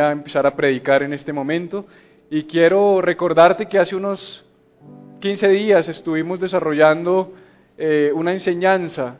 [0.00, 1.86] A empezar a predicar en este momento.
[2.30, 4.44] Y quiero recordarte que hace unos
[5.20, 7.32] 15 días estuvimos desarrollando
[7.76, 9.18] eh, una enseñanza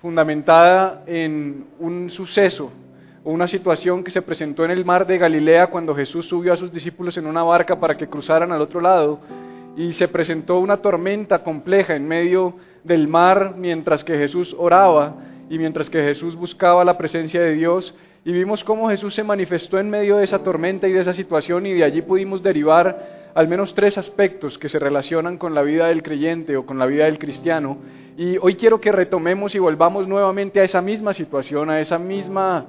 [0.00, 2.72] fundamentada en un suceso
[3.24, 6.72] una situación que se presentó en el mar de Galilea cuando Jesús subió a sus
[6.72, 9.20] discípulos en una barca para que cruzaran al otro lado.
[9.76, 15.14] Y se presentó una tormenta compleja en medio del mar mientras que Jesús oraba
[15.48, 17.94] y mientras que Jesús buscaba la presencia de Dios
[18.24, 21.66] y vimos cómo Jesús se manifestó en medio de esa tormenta y de esa situación
[21.66, 25.88] y de allí pudimos derivar al menos tres aspectos que se relacionan con la vida
[25.88, 27.78] del creyente o con la vida del cristiano.
[28.16, 32.66] Y hoy quiero que retomemos y volvamos nuevamente a esa misma situación, a esa misma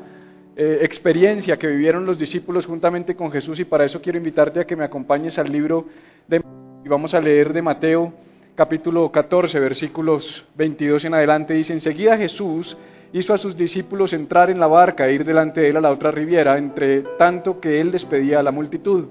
[0.56, 4.66] eh, experiencia que vivieron los discípulos juntamente con Jesús y para eso quiero invitarte a
[4.66, 5.86] que me acompañes al libro
[6.28, 6.42] de
[6.86, 8.14] y vamos a leer de Mateo
[8.54, 12.78] capítulo 14 versículos 22 en adelante dice enseguida Jesús
[13.14, 15.92] hizo a sus discípulos entrar en la barca e ir delante de él a la
[15.92, 19.06] otra riviera, entre tanto que él despedía a la multitud.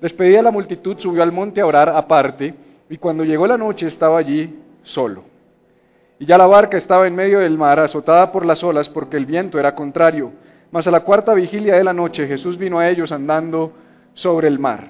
[0.00, 2.54] Despedía a la multitud, subió al monte a orar aparte,
[2.88, 5.24] y cuando llegó la noche estaba allí solo.
[6.18, 9.26] Y ya la barca estaba en medio del mar, azotada por las olas, porque el
[9.26, 10.32] viento era contrario.
[10.70, 13.72] Mas a la cuarta vigilia de la noche Jesús vino a ellos andando
[14.14, 14.88] sobre el mar.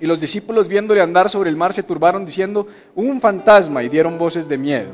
[0.00, 4.18] Y los discípulos viéndole andar sobre el mar se turbaron diciendo, un fantasma, y dieron
[4.18, 4.92] voces de miedo.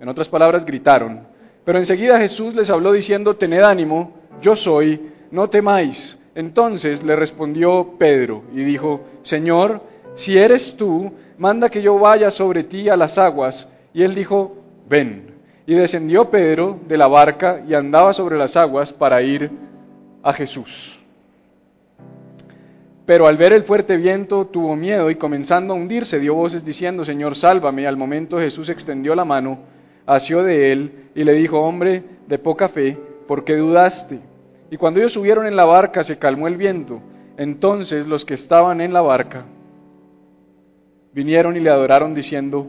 [0.00, 1.33] En otras palabras, gritaron.
[1.64, 4.12] Pero enseguida Jesús les habló diciendo, tened ánimo,
[4.42, 6.18] yo soy, no temáis.
[6.34, 9.82] Entonces le respondió Pedro y dijo, Señor,
[10.16, 13.68] si eres tú, manda que yo vaya sobre ti a las aguas.
[13.92, 14.56] Y él dijo,
[14.88, 15.34] ven.
[15.66, 19.50] Y descendió Pedro de la barca y andaba sobre las aguas para ir
[20.22, 21.00] a Jesús.
[23.06, 27.04] Pero al ver el fuerte viento tuvo miedo y comenzando a hundirse dio voces diciendo,
[27.04, 27.86] Señor, sálvame.
[27.86, 29.73] Al momento Jesús extendió la mano
[30.06, 34.20] asió de él y le dijo, hombre de poca fe, ¿por qué dudaste?
[34.70, 37.00] Y cuando ellos subieron en la barca se calmó el viento.
[37.36, 39.44] Entonces los que estaban en la barca
[41.12, 42.66] vinieron y le adoraron diciendo,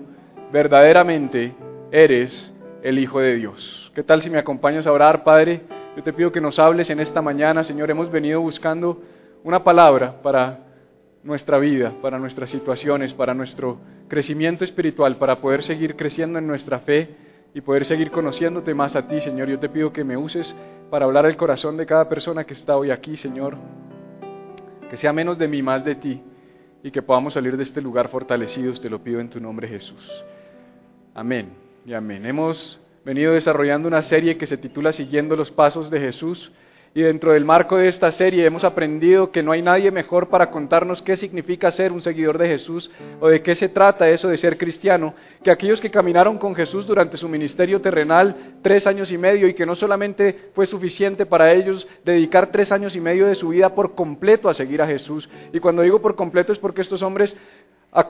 [0.51, 1.53] verdaderamente
[1.91, 2.51] eres
[2.84, 3.91] el Hijo de Dios.
[3.96, 5.62] ¿Qué tal si me acompañas a orar, Padre?
[5.96, 7.90] Yo te pido que nos hables en esta mañana, Señor.
[7.90, 9.02] Hemos venido buscando
[9.44, 10.59] una palabra para
[11.23, 16.79] nuestra vida, para nuestras situaciones, para nuestro crecimiento espiritual, para poder seguir creciendo en nuestra
[16.79, 17.25] fe
[17.56, 19.48] y poder seguir conociéndote más a ti, Señor.
[19.48, 20.54] Yo te pido que me uses
[20.90, 23.56] para hablar al corazón de cada persona que está hoy aquí, Señor.
[24.90, 26.22] Que sea menos de mí, más de ti,
[26.84, 30.06] y que podamos salir de este lugar fortalecidos, te lo pido en tu nombre, Jesús.
[31.14, 31.54] Amén
[31.86, 32.26] y amén.
[32.26, 36.52] Hemos venido desarrollando una serie que se titula Siguiendo los Pasos de Jesús.
[36.98, 40.50] Y dentro del marco de esta serie hemos aprendido que no hay nadie mejor para
[40.50, 42.90] contarnos qué significa ser un seguidor de Jesús
[43.20, 45.14] o de qué se trata eso de ser cristiano,
[45.44, 49.54] que aquellos que caminaron con Jesús durante su ministerio terrenal tres años y medio y
[49.54, 53.76] que no solamente fue suficiente para ellos dedicar tres años y medio de su vida
[53.76, 55.28] por completo a seguir a Jesús.
[55.52, 57.36] Y cuando digo por completo es porque estos hombres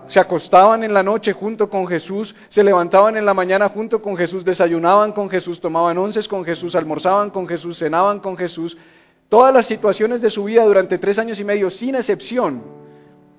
[0.07, 4.17] se acostaban en la noche junto con Jesús, se levantaban en la mañana junto con
[4.17, 8.77] Jesús, desayunaban con Jesús, tomaban onces con Jesús, almorzaban con Jesús, cenaban con Jesús.
[9.29, 12.84] Todas las situaciones de su vida durante tres años y medio, sin excepción,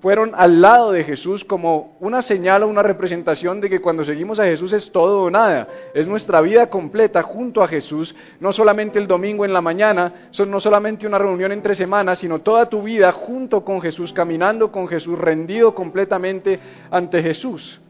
[0.07, 4.39] fueron al lado de Jesús como una señal o una representación de que cuando seguimos
[4.39, 8.99] a Jesús es todo o nada, es nuestra vida completa junto a Jesús, no solamente
[8.99, 13.11] el domingo en la mañana, no solamente una reunión entre semanas, sino toda tu vida
[13.11, 16.57] junto con Jesús, caminando con Jesús, rendido completamente
[16.89, 17.81] ante Jesús.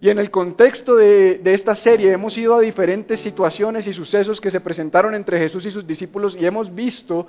[0.00, 4.50] Y en el contexto de, esta serie hemos ido a diferentes situaciones y sucesos que
[4.50, 7.26] se presentaron entre Jesús y sus discípulos y hemos visto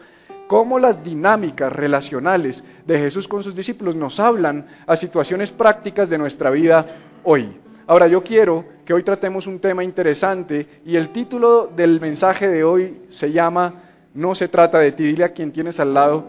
[0.47, 6.17] cómo las dinámicas relacionales de Jesús con sus discípulos nos hablan a situaciones prácticas de
[6.17, 6.85] nuestra vida
[7.23, 7.57] hoy.
[7.87, 12.65] Ahora yo quiero que hoy tratemos un tema interesante y el título del mensaje de
[12.65, 13.75] hoy se llama
[14.13, 15.03] No se trata de ti.
[15.03, 16.25] Dile a quien tienes al lado,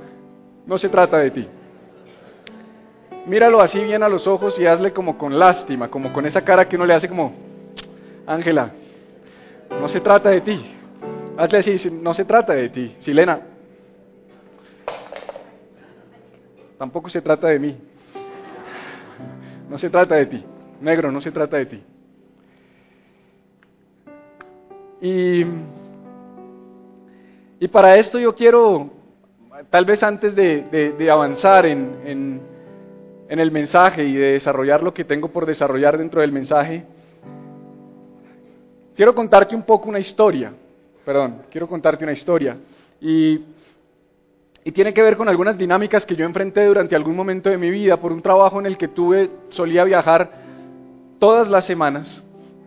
[0.67, 1.49] no se trata de ti.
[3.29, 6.69] Míralo así bien a los ojos y hazle como con lástima, como con esa cara
[6.69, 7.33] que uno le hace como,
[8.27, 8.73] Ángela,
[9.81, 10.75] no se trata de ti.
[11.37, 12.97] Hazle así, no se trata de ti.
[13.01, 13.41] Silena,
[16.79, 17.77] Tampoco se trata de mí.
[19.69, 20.45] No se trata de ti.
[20.81, 21.83] Negro, no se trata de ti.
[25.01, 25.45] Y,
[27.59, 28.91] y para esto yo quiero
[29.71, 32.41] tal vez antes de, avanzar en, en
[33.29, 36.85] el mensaje y de desarrollar lo que tengo por desarrollar dentro del mensaje,
[38.97, 40.53] quiero contarte un poco una historia.
[41.05, 42.57] Perdón, quiero contarte una historia.
[43.01, 43.41] Y
[44.69, 47.71] y tiene que ver con algunas dinámicas que yo enfrenté durante algún momento de mi
[47.71, 50.31] vida por un trabajo en el que tuve, solía viajar
[51.19, 52.23] todas las semanas,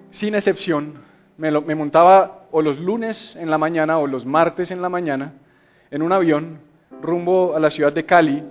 [0.10, 0.96] sin excepción.
[1.38, 5.34] Me, me montaba o los lunes en la mañana o los martes en la mañana
[5.92, 6.62] en un avión
[7.04, 8.44] rumbo a la ciudad de Cali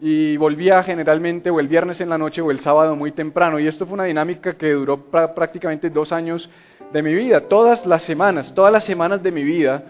[0.00, 3.58] y volvía generalmente o el viernes en la noche o el sábado muy temprano.
[3.58, 6.48] Y esto fue una dinámica que duró prácticamente dos años
[6.92, 7.42] de mi vida.
[7.48, 9.84] Todas las semanas, todas las semanas de mi vida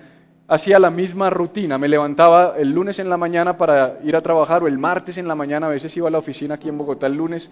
[0.49, 1.79] hacía la misma rutina.
[1.79, 5.29] Me levantaba el lunes en la mañana para ir a trabajar o el martes en
[5.29, 7.50] la mañana, a veces iba a la oficina aquí en Bogotá el lunes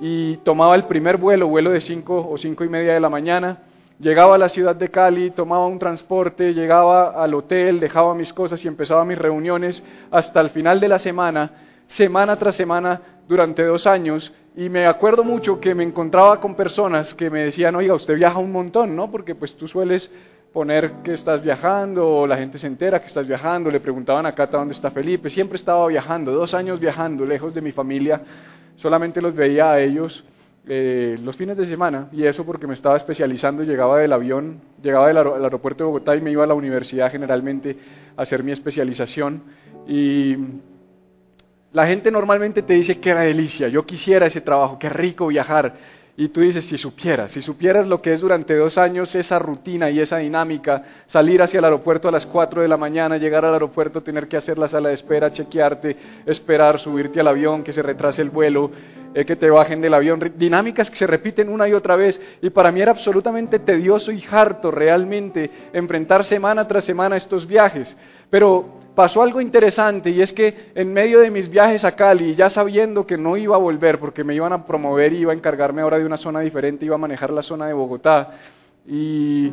[0.00, 3.58] y tomaba el primer vuelo, vuelo de 5 o cinco y media de la mañana.
[3.98, 8.62] Llegaba a la ciudad de Cali, tomaba un transporte, llegaba al hotel, dejaba mis cosas
[8.62, 11.50] y empezaba mis reuniones hasta el final de la semana,
[11.88, 14.32] semana tras semana, durante dos años.
[14.56, 18.38] Y me acuerdo mucho que me encontraba con personas que me decían, oiga, usted viaja
[18.38, 19.10] un montón, ¿no?
[19.10, 20.10] Porque pues tú sueles
[20.56, 24.34] poner que estás viajando, o la gente se entera que estás viajando, le preguntaban a
[24.34, 28.22] Cata dónde está Felipe, siempre estaba viajando, dos años viajando, lejos de mi familia,
[28.76, 30.24] solamente los veía a ellos
[30.66, 35.08] eh, los fines de semana, y eso porque me estaba especializando, llegaba del avión, llegaba
[35.08, 37.76] del aeropuerto de Bogotá y me iba a la universidad generalmente
[38.16, 39.42] a hacer mi especialización,
[39.86, 40.36] y
[41.72, 45.74] la gente normalmente te dice que era delicia, yo quisiera ese trabajo, qué rico viajar,
[46.18, 49.90] y tú dices, si supieras, si supieras lo que es durante dos años esa rutina
[49.90, 53.52] y esa dinámica, salir hacia el aeropuerto a las 4 de la mañana, llegar al
[53.52, 57.82] aeropuerto, tener que hacer la sala de espera, chequearte, esperar, subirte al avión, que se
[57.82, 58.70] retrase el vuelo,
[59.12, 62.18] eh, que te bajen del avión, dinámicas que se repiten una y otra vez.
[62.40, 67.94] Y para mí era absolutamente tedioso y harto realmente enfrentar semana tras semana estos viajes.
[68.30, 72.50] Pero pasó algo interesante y es que en medio de mis viajes a Cali, ya
[72.50, 75.82] sabiendo que no iba a volver porque me iban a promover y iba a encargarme
[75.82, 78.32] ahora de una zona diferente, iba a manejar la zona de Bogotá,
[78.88, 79.52] y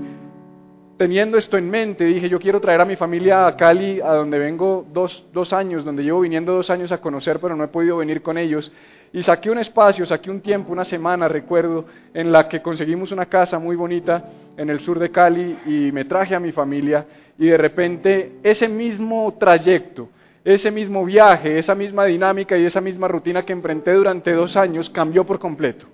[0.97, 4.37] teniendo esto en mente, dije, yo quiero traer a mi familia a Cali, a donde
[4.37, 7.97] vengo dos, dos años, donde llevo viniendo dos años a conocer, pero no he podido
[7.97, 8.71] venir con ellos.
[9.11, 13.25] Y saqué un espacio, saqué un tiempo, una semana, recuerdo, en la que conseguimos una
[13.25, 17.05] casa muy bonita en el sur de Cali y me traje a mi familia
[17.37, 20.09] y de repente ese mismo trayecto,
[20.43, 24.89] ese mismo viaje, esa misma dinámica y esa misma rutina que enfrenté durante dos años
[24.89, 25.87] cambió por completo.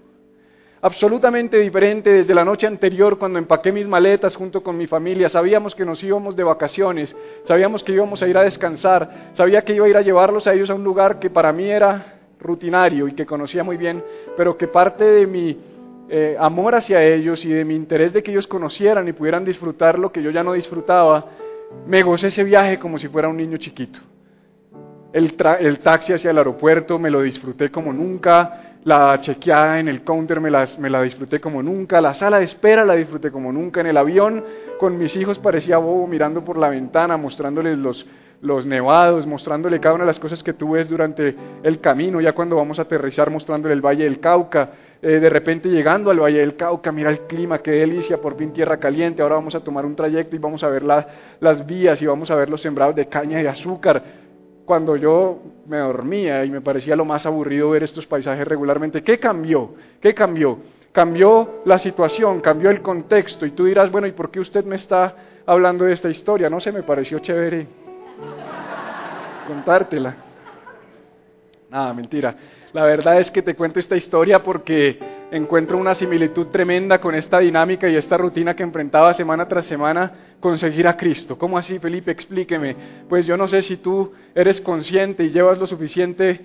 [0.81, 5.29] Absolutamente diferente desde la noche anterior cuando empaqué mis maletas junto con mi familia.
[5.29, 7.13] Sabíamos que nos íbamos de vacaciones,
[7.43, 10.53] sabíamos que íbamos a ir a descansar, sabía que iba a ir a llevarlos a
[10.53, 14.01] ellos a un lugar que para mí era rutinario y que conocía muy bien,
[14.37, 15.57] pero que parte de mi
[16.09, 19.99] eh, amor hacia ellos y de mi interés de que ellos conocieran y pudieran disfrutar
[19.99, 21.25] lo que yo ya no disfrutaba,
[21.85, 23.99] me gocé ese viaje como si fuera un niño chiquito.
[25.13, 25.35] El,
[25.81, 30.51] taxi hacia el aeropuerto me lo disfruté como nunca, la chequeada en el counter me,
[30.79, 33.97] me la disfruté como nunca, la sala de espera la disfruté como nunca, en el
[33.97, 34.43] avión
[34.79, 38.05] con mis hijos parecía bobo mirando por la ventana, mostrándoles los,
[38.41, 42.33] los nevados, mostrándole cada una de las cosas que tú ves durante el camino, ya
[42.33, 44.71] cuando vamos a aterrizar mostrándole el Valle del Cauca,
[45.01, 48.51] eh, de repente llegando al Valle del Cauca, mira el clima, qué delicia, por fin
[48.51, 52.05] tierra caliente, ahora vamos a tomar un trayecto y vamos a ver las vías y
[52.05, 54.03] vamos a ver los sembrados de caña y azúcar.
[54.65, 59.19] Cuando yo me dormía y me parecía lo más aburrido ver estos paisajes regularmente, ¿qué
[59.19, 59.73] cambió?
[59.99, 60.59] ¿Qué cambió?
[60.91, 64.75] Cambió la situación, cambió el contexto y tú dirás, bueno, ¿y por qué usted me
[64.75, 65.15] está
[65.45, 66.49] hablando de esta historia?
[66.49, 67.67] No sé, me pareció chévere
[69.49, 70.15] contártela.
[71.69, 72.35] Nada, mentira.
[72.73, 74.99] La verdad es que te cuento esta historia porque
[75.31, 80.11] encuentro una similitud tremenda con esta dinámica y esta rutina que enfrentaba semana tras semana
[80.39, 81.37] conseguir a Cristo.
[81.37, 82.11] ¿Cómo así, Felipe?
[82.11, 82.75] Explíqueme.
[83.09, 86.41] Pues yo no sé si tú eres consciente y llevas lo suficiente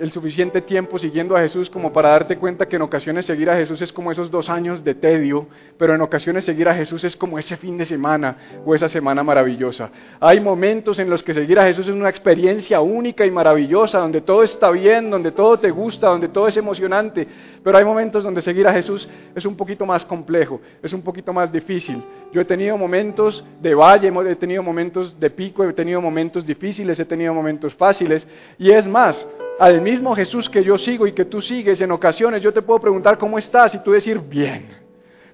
[0.00, 3.56] el suficiente tiempo siguiendo a Jesús como para darte cuenta que en ocasiones seguir a
[3.56, 5.46] Jesús es como esos dos años de tedio,
[5.78, 9.22] pero en ocasiones seguir a Jesús es como ese fin de semana o esa semana
[9.22, 9.90] maravillosa.
[10.20, 14.22] Hay momentos en los que seguir a Jesús es una experiencia única y maravillosa, donde
[14.22, 17.26] todo está bien, donde todo te gusta, donde todo es emocionante,
[17.62, 21.32] pero hay momentos donde seguir a Jesús es un poquito más complejo, es un poquito
[21.32, 22.02] más difícil.
[22.32, 26.98] Yo he tenido momentos de valle, he tenido momentos de pico, he tenido momentos difíciles,
[26.98, 28.26] he tenido momentos fáciles,
[28.58, 29.26] y es más,
[29.60, 32.80] al mismo Jesús que yo sigo y que tú sigues, en ocasiones yo te puedo
[32.80, 34.68] preguntar cómo estás y tú decir bien.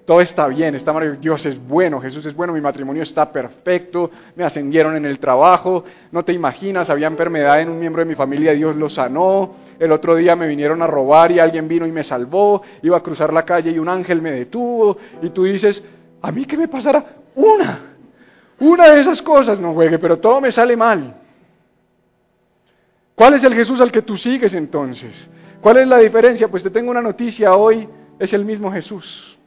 [0.05, 4.11] Todo está bien, está maravilloso, Dios es bueno, Jesús es bueno, mi matrimonio está perfecto,
[4.35, 8.15] me ascendieron en el trabajo, no te imaginas, había enfermedad en un miembro de mi
[8.15, 11.93] familia, Dios lo sanó, el otro día me vinieron a robar y alguien vino y
[11.93, 15.81] me salvó, iba a cruzar la calle y un ángel me detuvo, y tú dices,
[16.21, 17.05] ¿a mí qué me pasará?
[17.33, 17.95] Una,
[18.59, 21.15] una de esas cosas, no juegue, pero todo me sale mal.
[23.17, 25.27] ¿Cuál es el Jesús al que tú sigues entonces?
[25.59, 26.49] ¿Cuál es la diferencia?
[26.49, 29.39] Pues te tengo una noticia hoy, es el mismo Jesús.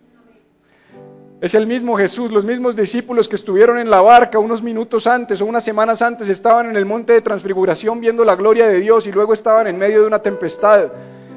[1.40, 5.40] Es el mismo Jesús, los mismos discípulos que estuvieron en la barca unos minutos antes
[5.40, 9.06] o unas semanas antes estaban en el monte de transfiguración viendo la gloria de Dios
[9.06, 10.90] y luego estaban en medio de una tempestad.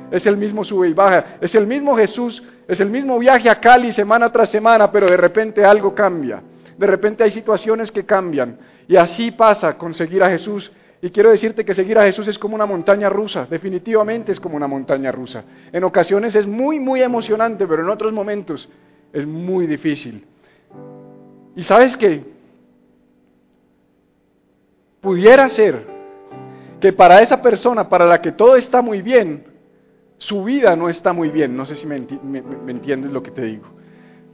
[0.10, 3.60] Es el mismo sube y baja, es el mismo Jesús, es el mismo viaje a
[3.60, 6.42] Cali semana tras semana, pero de repente algo cambia.
[6.80, 10.72] De repente hay situaciones que cambian y así pasa con seguir a Jesús.
[11.04, 14.56] Y quiero decirte que seguir a Jesús es como una montaña rusa, definitivamente es como
[14.56, 15.44] una montaña rusa.
[15.74, 18.70] En ocasiones es muy, muy emocionante, pero en otros momentos
[19.12, 20.26] es muy difícil.
[21.58, 22.24] ¿Y sabes qué?
[25.02, 25.86] Pudiera ser
[26.80, 29.44] que para esa persona, para la que todo está muy bien,
[30.20, 31.58] su vida no está muy bien.
[31.58, 33.66] No sé si me, entiendes lo que te digo.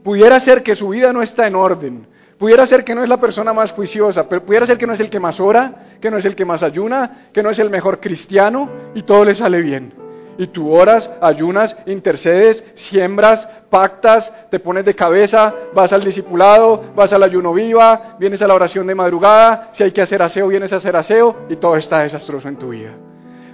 [0.04, 2.06] Pudiera ser que su vida no está en orden.
[2.38, 5.10] Pudiera ser que no es la persona más juiciosa, pudiera ser que no es el
[5.10, 8.00] que más ora, que no es el que más ayuna, que no es el mejor
[8.00, 9.92] cristiano y todo le sale bien.
[10.38, 17.12] Y tú oras, ayunas, intercedes, siembras, pactas, te pones de cabeza, vas al discipulado, vas
[17.12, 20.72] al ayuno viva, vienes a la oración de madrugada, si hay que hacer aseo, vienes
[20.72, 22.92] a hacer aseo y todo está desastroso en tu vida.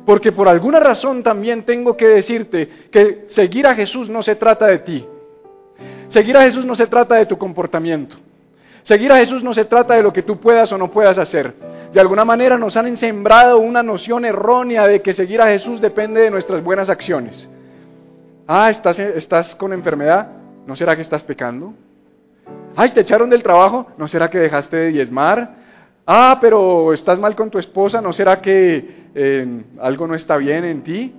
[0.05, 4.67] Porque por alguna razón también tengo que decirte que seguir a Jesús no se trata
[4.67, 5.05] de ti.
[6.11, 8.17] Seguir a Jesús no se trata de tu comportamiento.
[8.85, 11.53] Seguir a Jesús no se trata de lo que tú puedas o no puedas hacer.
[11.93, 16.21] De alguna manera nos han sembrado una noción errónea de que seguir a Jesús depende
[16.21, 17.49] de nuestras buenas acciones.
[18.47, 20.29] Ah, ¿estás, estás con enfermedad?
[20.67, 21.75] ¿No será que estás pecando?
[22.77, 25.55] Ay, te echaron del trabajo, ¿no será que dejaste de diezmar?
[26.07, 30.65] Ah, pero estás mal con tu esposa, ¿no será que eh, algo no está bien
[30.65, 31.15] en ti?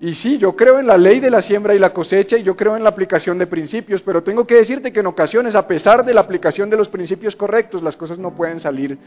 [0.00, 2.56] Y sí, yo creo en la ley de la siembra y la cosecha y yo
[2.56, 6.04] creo en la aplicación de principios, pero tengo que decirte que en ocasiones, a pesar
[6.04, 8.98] de la aplicación de los principios correctos, las cosas no pueden salir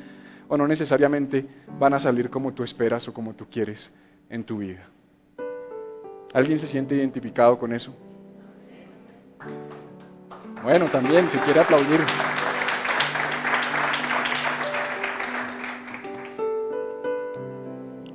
[0.48, 1.46] o no necesariamente
[1.80, 3.92] van a salir como tú esperas o como tú quieres
[4.30, 4.88] en tu vida.
[6.34, 7.94] ¿Alguien se siente identificado con eso?
[10.63, 12.01] Bueno, también, si quiere aplaudir.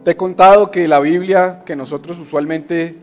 [0.05, 2.97] Te he contado que la Biblia que nosotros usualmente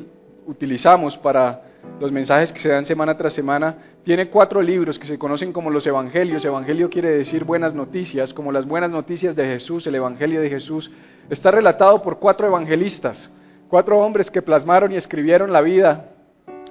[0.45, 1.61] utilizamos para
[1.99, 3.75] los mensajes que se dan semana tras semana
[4.09, 6.43] tiene cuatro libros que se conocen como los Evangelios.
[6.43, 10.89] Evangelio quiere decir buenas noticias, como las buenas noticias de Jesús, el Evangelio de Jesús.
[11.29, 13.29] Está relatado por cuatro evangelistas,
[13.67, 16.07] cuatro hombres que plasmaron y escribieron la vida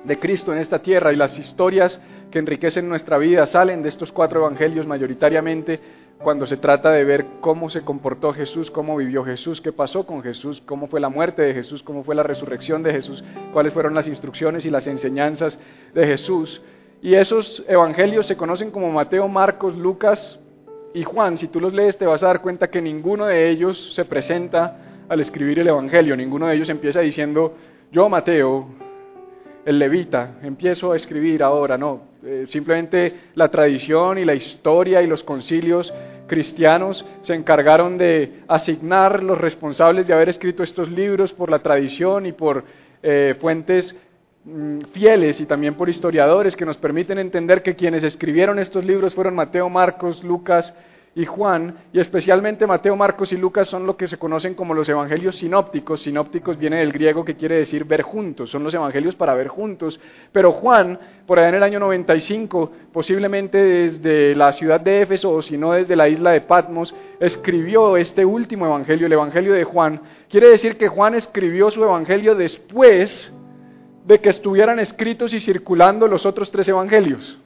[0.03, 2.01] de Cristo en esta tierra y las historias
[2.33, 5.79] que enriquecen nuestra vida salen de estos cuatro evangelios mayoritariamente
[6.19, 10.25] cuando se trata de ver cómo se comportó Jesús, cómo vivió Jesús, qué pasó con
[10.25, 13.95] Jesús, cómo fue la muerte de Jesús, cómo fue la resurrección de Jesús, cuáles fueron
[13.95, 15.57] las instrucciones y las enseñanzas
[15.95, 16.61] de Jesús.
[17.01, 20.39] Y esos evangelios se conocen como Mateo, Marcos, Lucas
[20.95, 21.39] y Juan.
[21.39, 25.05] Si tú los lees te vas a dar cuenta que ninguno de ellos se presenta
[25.09, 27.55] al escribir el evangelio, ninguno de ellos empieza diciendo,
[27.93, 28.67] yo Mateo,
[29.65, 35.07] el levita, empiezo a escribir ahora, no, eh, simplemente la tradición y la historia y
[35.07, 35.93] los concilios
[36.27, 42.27] cristianos se encargaron de asignar los responsables de haber escrito estos libros por la tradición
[42.27, 42.65] y por
[43.03, 43.95] eh, fuentes
[44.93, 49.35] fieles y también por historiadores que nos permiten entender que quienes escribieron estos libros fueron
[49.35, 50.73] Mateo, Marcos, Lucas
[51.15, 54.89] y Juan, y especialmente Mateo, Marcos y Lucas son lo que se conocen como los
[54.89, 56.03] evangelios sinópticos.
[56.03, 59.99] Sinópticos viene del griego que quiere decir ver juntos, son los evangelios para ver juntos.
[60.31, 65.43] Pero Juan, por allá en el año 95, posiblemente desde la ciudad de Éfeso o
[65.43, 70.01] si no desde la isla de Patmos, escribió este último evangelio, el evangelio de Juan.
[70.29, 73.35] Quiere decir que Juan escribió su evangelio después
[74.09, 77.39] de que estuvieran escritos y circulando los otros tres evangelios.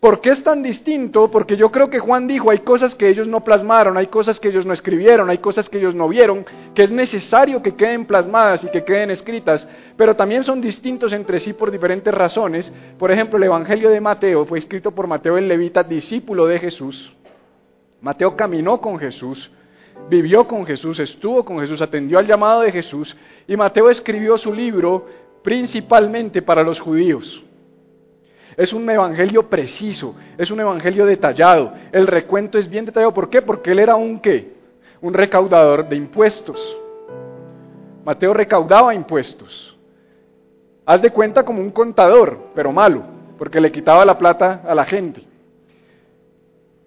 [0.00, 1.30] ¿Por qué es tan distinto?
[1.30, 4.48] Porque yo creo que Juan dijo, hay cosas que ellos no plasmaron, hay cosas que
[4.48, 8.64] ellos no escribieron, hay cosas que ellos no vieron, que es necesario que queden plasmadas
[8.64, 9.68] y que queden escritas,
[9.98, 12.72] pero también son distintos entre sí por diferentes razones.
[12.98, 17.12] Por ejemplo, el Evangelio de Mateo fue escrito por Mateo el Levita, discípulo de Jesús.
[18.00, 19.52] Mateo caminó con Jesús,
[20.08, 23.14] vivió con Jesús, estuvo con Jesús, atendió al llamado de Jesús,
[23.46, 25.06] y Mateo escribió su libro
[25.42, 27.42] principalmente para los judíos.
[28.56, 31.72] Es un evangelio preciso, es un evangelio detallado.
[31.90, 33.14] El recuento es bien detallado.
[33.14, 33.42] ¿Por qué?
[33.42, 34.52] Porque él era un qué?
[35.00, 36.58] Un recaudador de impuestos.
[38.04, 39.78] Mateo recaudaba impuestos.
[40.84, 43.04] Haz de cuenta como un contador, pero malo,
[43.38, 45.31] porque le quitaba la plata a la gente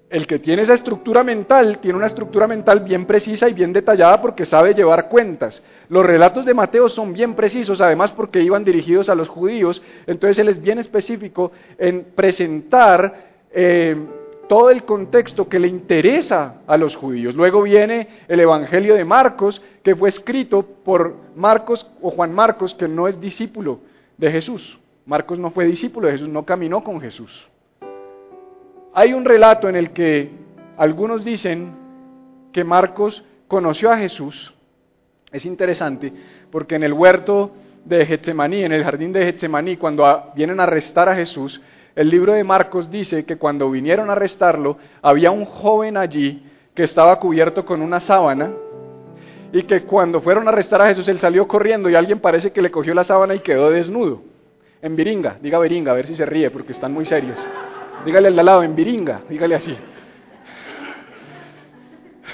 [0.10, 4.22] el que tiene esa estructura mental tiene una estructura mental bien precisa y bien detallada
[4.22, 5.62] porque sabe llevar cuentas.
[5.90, 10.38] Los relatos de Mateo son bien precisos, además porque iban dirigidos a los judíos, entonces
[10.38, 13.14] él es bien específico en presentar
[13.52, 13.96] eh,
[14.48, 17.36] todo el contexto que le interesa a los judíos.
[17.36, 22.88] Luego viene el Evangelio de Marcos, que fue escrito por Marcos o Juan Marcos, que
[22.88, 23.80] no es discípulo
[24.18, 24.80] de Jesús.
[25.06, 27.50] Marcos no fue discípulo de Jesús, no caminó con Jesús.
[28.98, 30.30] Hay un relato en el que
[30.78, 31.76] algunos dicen
[32.54, 34.54] que Marcos conoció a Jesús.
[35.34, 36.14] Es interesante
[36.50, 37.52] porque en el huerto
[37.84, 41.62] de Getsemaní, en el jardín de Getsemaní, cuando vienen a arrestar a Jesús,
[41.94, 46.84] el libro de Marcos dice que cuando vinieron a arrestarlo, había un joven allí que
[46.84, 48.54] estaba cubierto con una sábana
[49.52, 52.62] y que cuando fueron a arrestar a Jesús, él salió corriendo y alguien parece que
[52.62, 54.22] le cogió la sábana y quedó desnudo.
[54.82, 57.38] En viringa, diga viringa, a ver si se ríe porque están muy serios.
[58.04, 59.78] Dígale al lado, en viringa, dígale así.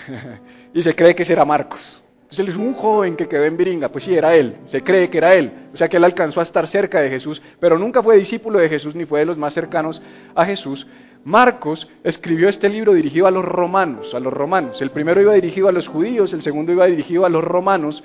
[0.73, 2.01] y se cree que será Marcos.
[2.31, 5.09] Entonces él es un joven que quedó en Viringa, pues sí, era él, se cree
[5.09, 8.01] que era él, o sea que él alcanzó a estar cerca de Jesús, pero nunca
[8.01, 10.01] fue discípulo de Jesús ni fue de los más cercanos
[10.33, 10.87] a Jesús.
[11.25, 14.81] Marcos escribió este libro dirigido a los romanos, a los romanos.
[14.81, 18.01] El primero iba dirigido a los judíos, el segundo iba dirigido a los romanos.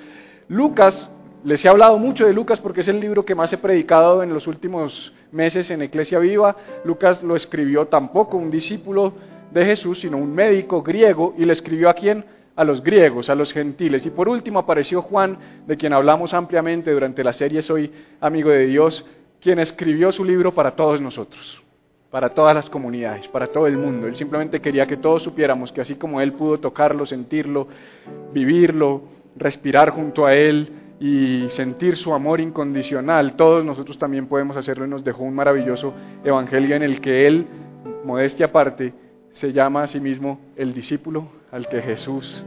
[0.49, 1.09] Lucas,
[1.43, 4.33] les he hablado mucho de Lucas porque es el libro que más he predicado en
[4.33, 6.55] los últimos meses en Iglesia Viva.
[6.83, 9.13] Lucas lo escribió tampoco un discípulo
[9.51, 12.25] de Jesús, sino un médico griego y le escribió a quién?
[12.57, 14.03] a los griegos, a los gentiles.
[14.05, 18.65] Y por último apareció Juan, de quien hablamos ampliamente durante la serie Soy amigo de
[18.65, 19.05] Dios,
[19.39, 21.63] quien escribió su libro para todos nosotros,
[22.09, 24.07] para todas las comunidades, para todo el mundo.
[24.07, 27.67] Él simplemente quería que todos supiéramos que así como Él pudo tocarlo, sentirlo,
[28.33, 29.03] vivirlo,
[29.35, 34.89] respirar junto a Él y sentir su amor incondicional, todos nosotros también podemos hacerlo y
[34.89, 37.45] nos dejó un maravilloso evangelio en el que Él,
[38.03, 38.93] modestia aparte,
[39.31, 42.45] se llama a sí mismo el discípulo al que Jesús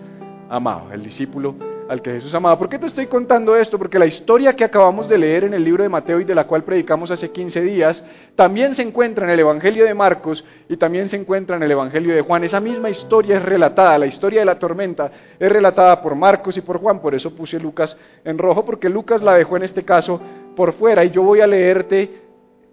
[0.49, 1.55] amaba, el discípulo
[1.91, 2.57] al que Jesús amaba.
[2.57, 3.77] ¿Por qué te estoy contando esto?
[3.77, 6.47] Porque la historia que acabamos de leer en el libro de Mateo y de la
[6.47, 8.05] cual predicamos hace 15 días,
[8.37, 12.15] también se encuentra en el Evangelio de Marcos y también se encuentra en el Evangelio
[12.15, 12.45] de Juan.
[12.45, 16.61] Esa misma historia es relatada, la historia de la tormenta es relatada por Marcos y
[16.61, 20.21] por Juan, por eso puse Lucas en rojo, porque Lucas la dejó en este caso
[20.55, 22.30] por fuera y yo voy a leerte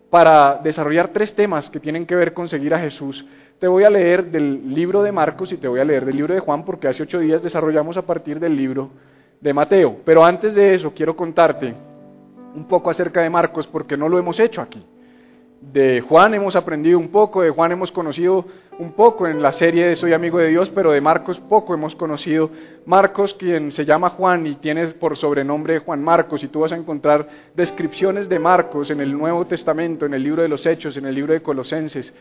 [0.09, 3.25] para desarrollar tres temas que tienen que ver con seguir a Jesús
[3.59, 6.33] te voy a leer del libro de Marcos y te voy a leer del libro
[6.33, 8.91] de Juan porque hace ocho días desarrollamos a partir del libro
[9.41, 9.97] de Mateo.
[10.05, 11.73] Pero antes de eso quiero contarte
[12.55, 14.85] un poco acerca de Marcos porque no lo hemos hecho aquí.
[15.61, 18.45] De Juan hemos aprendido un poco, de Juan hemos conocido
[18.79, 21.95] un poco en la serie de Soy amigo de Dios, pero de Marcos poco hemos
[21.95, 22.51] conocido.
[22.85, 26.75] Marcos, quien se llama Juan y tiene por sobrenombre Juan Marcos, y tú vas a
[26.75, 31.05] encontrar descripciones de Marcos en el Nuevo Testamento, en el libro de los Hechos, en
[31.05, 32.13] el libro de Colosenses.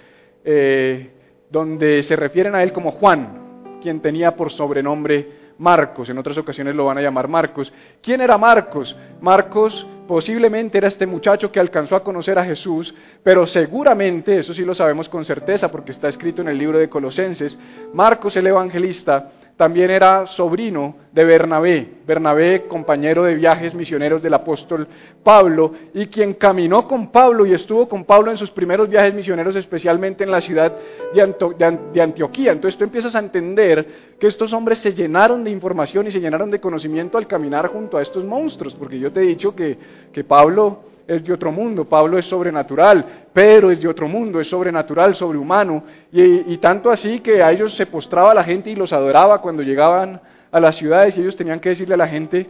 [0.45, 1.11] Eh,
[1.51, 6.75] donde se refieren a él como Juan, quien tenía por sobrenombre Marcos, en otras ocasiones
[6.75, 7.73] lo van a llamar Marcos.
[8.03, 8.97] ¿Quién era Marcos?
[9.21, 14.63] Marcos posiblemente era este muchacho que alcanzó a conocer a Jesús, pero seguramente, eso sí
[14.63, 17.59] lo sabemos con certeza porque está escrito en el libro de Colosenses,
[17.93, 24.87] Marcos el evangelista también era sobrino de Bernabé, Bernabé compañero de viajes misioneros del apóstol
[25.25, 29.57] Pablo, y quien caminó con Pablo y estuvo con Pablo en sus primeros viajes misioneros,
[29.57, 30.77] especialmente en la ciudad
[31.15, 32.53] de, Antioquía.
[32.53, 33.87] Entonces tú empiezas a entender
[34.21, 37.97] que estos hombres se llenaron de información y se llenaron de conocimiento al caminar junto
[37.97, 39.79] a estos monstruos, porque yo te he dicho que,
[40.13, 44.49] que Pablo es de otro mundo, Pablo es sobrenatural, Pedro es de otro mundo, es
[44.49, 48.95] sobrenatural, sobrehumano, y, y, tanto así que a ellos se postraba la gente y los
[48.95, 50.19] adoraba cuando llegaban
[50.51, 52.49] a las ciudades y ellos tenían que decirle a la gente,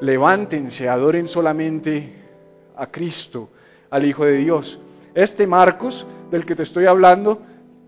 [0.00, 2.10] levántense, adoren solamente
[2.74, 3.50] a Cristo,
[3.90, 4.80] al Hijo de Dios.
[5.14, 7.42] Este Marcos, del que te estoy hablando,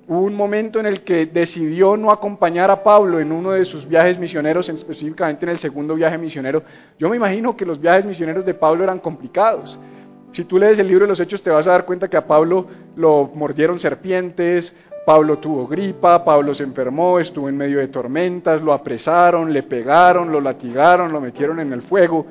[0.06, 3.88] hubo un momento en el que decidió no acompañar a Pablo en uno de sus
[3.88, 6.64] viajes misioneros, específicamente en el segundo viaje misionero.
[6.98, 9.78] Yo me imagino que los viajes misioneros de Pablo eran complicados.
[10.33, 12.27] Si tú lees el libro de los Hechos te vas a dar cuenta que a
[12.27, 12.66] Pablo
[12.97, 14.73] lo mordieron serpientes,
[15.05, 20.31] Pablo tuvo gripa, Pablo se enfermó, estuvo en medio de tormentas, lo apresaron, le pegaron,
[20.31, 22.27] lo latigaron, lo metieron en el fuego.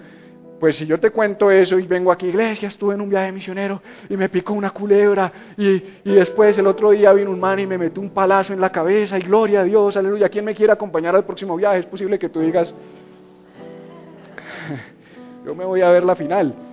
[0.60, 3.82] Pues si yo te cuento eso y vengo aquí, iglesia, estuve en un viaje misionero
[4.10, 7.78] y me picó una culebra y, después el otro día vino un man y me
[7.78, 11.16] metió un palazo en la cabeza y gloria a Dios, aleluya, ¿quién me quiere acompañar
[11.16, 11.80] al próximo viaje?
[11.80, 12.74] Es posible que tú digas,
[15.46, 16.69] yo me voy a ver la final.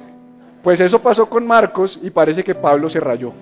[0.67, 3.33] Pues eso pasó con Marcos y parece que Pablo se rayó.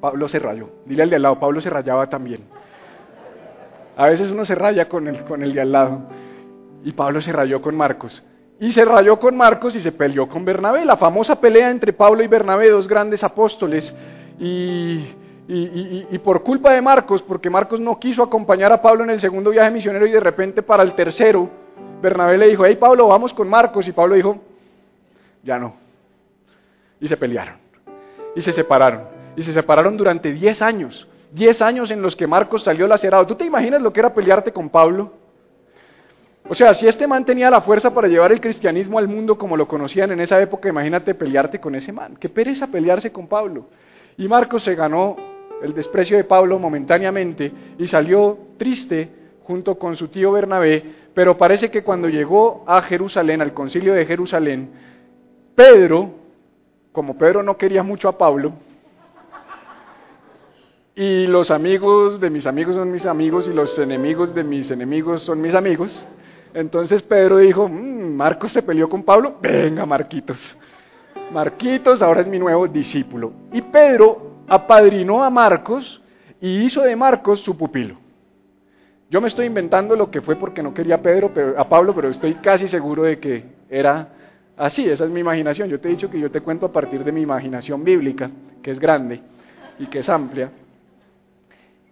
[0.00, 0.68] Pablo se rayó.
[0.84, 2.48] Dile al de al lado, Pablo se rayaba también.
[3.96, 6.00] A veces uno se raya con el, con el de al lado.
[6.82, 8.24] Y Pablo se rayó con Marcos
[8.58, 10.84] y se rayó con Marcos y se peleó con Bernabé.
[10.84, 13.94] La famosa pelea entre Pablo y Bernabé, dos grandes apóstoles.
[14.40, 15.14] Y,
[15.46, 19.50] y, por culpa de Marcos, porque Marcos no quiso acompañar a Pablo en el segundo
[19.50, 21.48] viaje misionero y de repente para el tercero,
[22.02, 23.86] Bernabé le dijo, hey Pablo, vamos con Marcos.
[23.86, 24.40] Y Pablo dijo,
[25.44, 25.89] ya no.
[27.00, 27.56] Y se pelearon.
[28.34, 29.04] Y se separaron.
[29.36, 31.08] Y se separaron durante 10 años.
[31.32, 33.26] 10 años en los que Marcos salió lacerado.
[33.26, 35.12] ¿Tú te imaginas lo que era pelearte con Pablo?
[36.48, 39.56] O sea, si este man tenía la fuerza para llevar el cristianismo al mundo como
[39.56, 42.16] lo conocían en esa época, imagínate pelearte con ese man.
[42.16, 43.66] Qué pereza pelearse con Pablo.
[44.16, 45.16] Y Marcos se ganó
[45.62, 49.08] el desprecio de Pablo momentáneamente y salió triste
[49.44, 50.82] junto con su tío Bernabé,
[51.14, 54.70] pero parece que cuando llegó a Jerusalén, al concilio de Jerusalén,
[55.54, 56.10] Pedro,
[56.92, 58.52] como Pedro no quería mucho a Pablo,
[60.94, 65.22] y los amigos de mis amigos son mis amigos y los enemigos de mis enemigos
[65.22, 66.06] son mis amigos,
[66.52, 70.38] entonces Pedro dijo, mm, Marcos se peleó con Pablo, venga Marquitos.
[71.32, 73.32] Marquitos ahora es mi nuevo discípulo.
[73.52, 76.02] Y Pedro apadrinó a Marcos
[76.40, 77.96] y hizo de Marcos su pupilo.
[79.08, 82.08] Yo me estoy inventando lo que fue porque no quería a, Pedro, a Pablo, pero
[82.08, 84.08] estoy casi seguro de que era
[84.60, 85.68] así, esa es mi imaginación.
[85.68, 88.30] Yo te he dicho que yo te cuento a partir de mi imaginación bíblica,
[88.62, 89.20] que es grande
[89.78, 90.52] y que es amplia.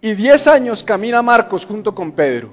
[0.01, 2.49] Y diez años camina Marcos junto con Pedro.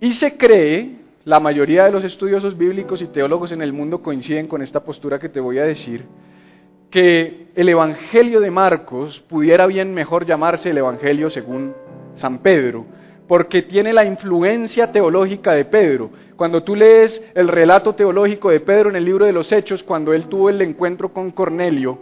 [0.00, 4.48] Y se cree, la mayoría de los estudiosos bíblicos y teólogos en el mundo coinciden
[4.48, 6.06] con esta postura que te voy a decir,
[6.90, 11.74] que el Evangelio de Marcos pudiera bien mejor llamarse el Evangelio según
[12.14, 12.86] San Pedro,
[13.28, 16.10] porque tiene la influencia teológica de Pedro.
[16.36, 20.12] Cuando tú lees el relato teológico de Pedro en el libro de los Hechos, cuando
[20.12, 21.98] él tuvo el encuentro con Cornelio,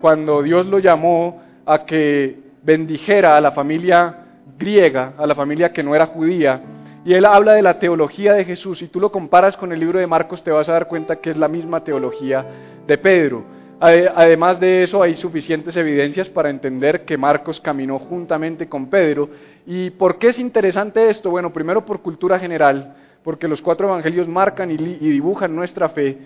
[0.00, 4.16] cuando Dios lo llamó a que bendijera a la familia
[4.58, 6.60] griega, a la familia que no era judía,
[7.04, 9.98] y él habla de la teología de Jesús y tú lo comparas con el libro
[9.98, 12.44] de Marcos, te vas a dar cuenta que es la misma teología
[12.86, 13.44] de Pedro.
[13.80, 19.30] Además de eso, hay suficientes evidencias para entender que Marcos caminó juntamente con Pedro.
[19.66, 21.30] ¿Y por qué es interesante esto?
[21.30, 26.18] Bueno, primero por cultura general, porque los cuatro evangelios marcan y, dibujan nuestra fe.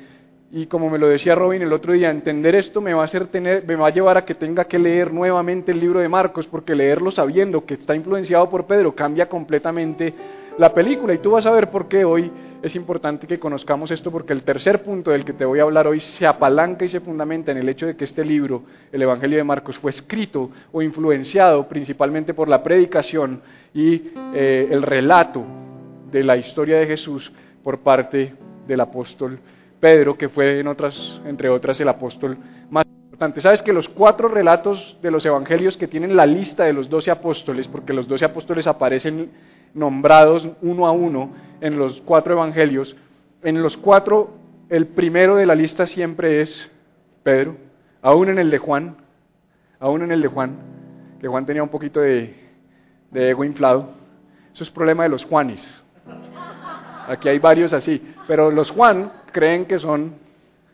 [0.52, 3.26] Y como me lo decía Robin el otro día, entender esto me va a hacer
[3.26, 6.46] tener, me va a llevar a que tenga que leer nuevamente el libro de Marcos,
[6.46, 10.14] porque leerlo sabiendo que está influenciado por Pedro cambia completamente
[10.56, 11.12] la película.
[11.12, 12.30] Y tú vas a ver por qué hoy
[12.64, 15.86] es importante que conozcamos esto, porque el tercer punto del que te voy a hablar
[15.86, 19.36] hoy se apalanca y se fundamenta en el hecho de que este libro, el Evangelio
[19.36, 23.42] de Marcos, fue escrito o influenciado principalmente por la predicación
[23.74, 25.44] y eh, el relato
[26.10, 27.30] de la historia de Jesús
[27.62, 28.32] por parte
[28.66, 29.38] del apóstol
[29.78, 32.38] Pedro, que fue otras, entre otras el apóstol
[32.70, 33.42] más importante.
[33.42, 37.10] Sabes que los cuatro relatos de los evangelios que tienen la lista de los doce
[37.10, 39.28] apóstoles, porque los doce apóstoles aparecen
[39.74, 41.30] nombrados uno a uno
[41.64, 42.94] en los cuatro evangelios,
[43.42, 44.34] en los cuatro,
[44.68, 46.70] el primero de la lista siempre es
[47.22, 47.56] Pedro,
[48.02, 48.98] aún en el de Juan,
[49.80, 50.58] aún en el de Juan,
[51.22, 52.34] que Juan tenía un poquito de,
[53.10, 53.94] de ego inflado.
[54.52, 55.82] Eso es problema de los Juanes.
[57.08, 60.16] Aquí hay varios así, pero los Juan creen que son,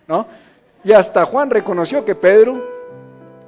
[0.09, 0.26] ¿no?
[0.83, 2.64] Y hasta Juan reconoció que Pedro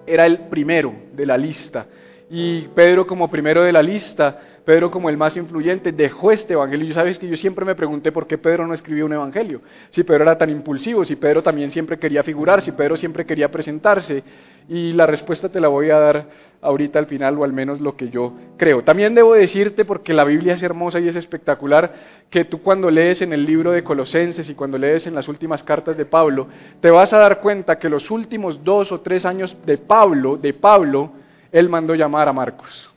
[0.06, 1.86] era el primero de la lista.
[2.30, 6.86] Y Pedro como primero de la lista Pedro como el más influyente dejó este evangelio.
[6.86, 9.60] Y sabes que yo siempre me pregunté por qué Pedro no escribió un evangelio.
[9.90, 13.50] Si Pedro era tan impulsivo, si Pedro también siempre quería figurar, si Pedro siempre quería
[13.50, 14.22] presentarse.
[14.68, 16.26] Y la respuesta te la voy a dar
[16.60, 18.84] ahorita al final, o al menos lo que yo creo.
[18.84, 21.92] También debo decirte, porque la Biblia es hermosa y es espectacular,
[22.30, 25.64] que tú cuando lees en el libro de Colosenses y cuando lees en las últimas
[25.64, 26.46] cartas de Pablo,
[26.80, 30.54] te vas a dar cuenta que los últimos dos o tres años de Pablo, de
[30.54, 31.10] Pablo,
[31.50, 32.91] él mandó llamar a Marcos.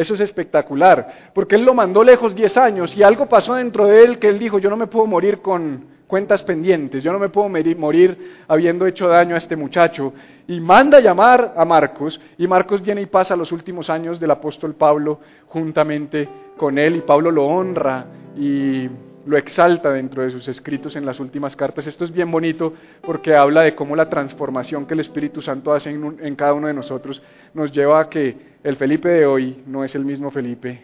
[0.00, 4.02] Eso es espectacular, porque él lo mandó lejos 10 años y algo pasó dentro de
[4.02, 7.28] él que él dijo, yo no me puedo morir con cuentas pendientes, yo no me
[7.28, 10.14] puedo morir habiendo hecho daño a este muchacho.
[10.48, 14.74] Y manda llamar a Marcos, y Marcos viene y pasa los últimos años del apóstol
[14.74, 18.06] Pablo juntamente con él, y Pablo lo honra
[18.38, 18.88] y
[19.30, 21.86] lo exalta dentro de sus escritos en las últimas cartas.
[21.86, 25.90] Esto es bien bonito porque habla de cómo la transformación que el Espíritu Santo hace
[25.90, 27.22] en, cada uno de nosotros
[27.54, 30.80] nos lleva a que el Felipe de hoy no es el mismo Felipe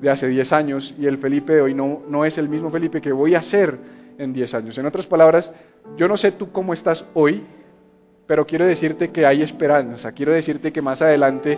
[0.00, 3.00] de hace 10 años y el Felipe de hoy no, no es el mismo Felipe
[3.00, 3.78] que voy a ser
[4.18, 4.78] en 10 años.
[4.78, 5.52] En otras palabras,
[5.96, 7.44] yo no sé tú cómo estás hoy,
[8.26, 11.56] pero quiero decirte que hay esperanza, quiero decirte que más adelante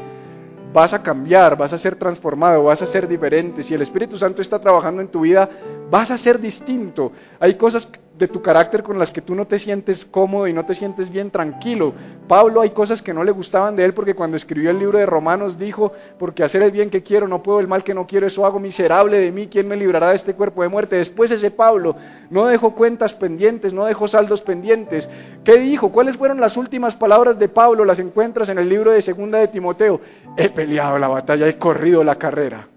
[0.73, 3.63] vas a cambiar, vas a ser transformado, vas a ser diferente.
[3.63, 5.49] Si el Espíritu Santo está trabajando en tu vida,
[5.91, 7.13] vas a ser distinto.
[7.41, 10.67] Hay cosas de tu carácter con las que tú no te sientes cómodo y no
[10.67, 11.93] te sientes bien tranquilo.
[12.27, 15.07] Pablo hay cosas que no le gustaban de él porque cuando escribió el libro de
[15.07, 18.27] Romanos dijo, porque hacer el bien que quiero no puedo, el mal que no quiero,
[18.27, 20.97] eso hago miserable de mí, ¿quién me librará de este cuerpo de muerte?
[20.97, 21.95] Después ese Pablo
[22.31, 25.09] no dejó cuentas pendientes, no dejó saldos pendientes.
[25.45, 25.93] ¿Qué dijo?
[25.93, 27.85] ¿Cuáles fueron las últimas palabras de Pablo?
[27.85, 30.01] Las encuentras en el libro de Segunda de Timoteo.
[30.37, 32.69] He peleado la batalla, he corrido la carrera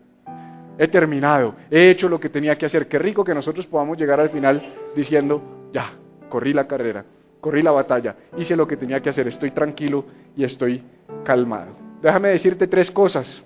[0.78, 2.88] he terminado, he hecho lo que tenía que hacer.
[2.88, 4.64] Qué rico que nosotros podamos llegar al final
[4.96, 5.42] diciendo,
[5.74, 5.94] ya,
[6.30, 7.06] corrí la carrera,
[7.40, 10.84] corrí la batalla, hice lo que tenía que hacer, estoy tranquilo y estoy
[11.24, 11.76] calmado.
[12.02, 13.44] déjame decirte tres cosas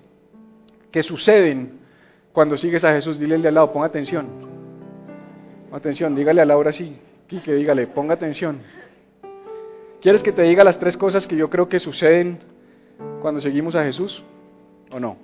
[0.92, 1.80] que suceden
[2.32, 3.20] cuando sigues a Jesús.
[3.20, 4.28] Dile al lado, ponga atención.
[5.66, 8.60] Ponga atención, dígale a Laura así, que dígale, ponga atención.
[10.02, 12.40] ¿Quieres que te diga las tres cosas que yo creo que suceden
[13.22, 14.24] cuando seguimos a Jesús
[14.92, 15.18] o no?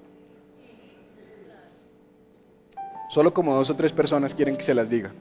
[3.12, 5.12] Solo como dos o tres personas quieren que se las diga.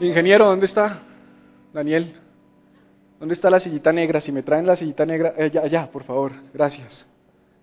[0.00, 1.00] Ingeniero, ¿dónde está?
[1.72, 2.14] Daniel,
[3.18, 4.20] ¿dónde está la sillita negra?
[4.20, 7.06] Si me traen la sillita negra, eh, allá, por favor, gracias.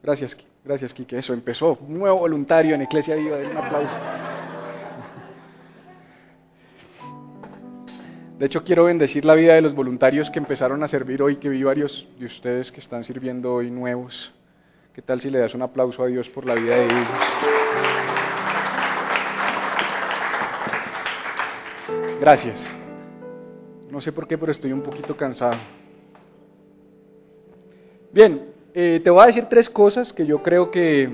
[0.02, 1.20] Gracias, gracias, Kike.
[1.20, 1.78] Eso empezó.
[1.88, 3.96] Nuevo voluntario en Iglesia Viva, un aplauso.
[8.40, 11.50] De hecho, quiero bendecir la vida de los voluntarios que empezaron a servir hoy, que
[11.50, 14.34] vi varios de ustedes que están sirviendo hoy nuevos.
[14.94, 17.08] ¿Qué tal si le das un aplauso a Dios por la vida de ellos?
[22.24, 22.58] Gracias.
[23.92, 25.58] No sé por qué, pero estoy un poquito cansado.
[28.14, 31.10] Bien, eh, te voy a decir tres cosas que yo creo que,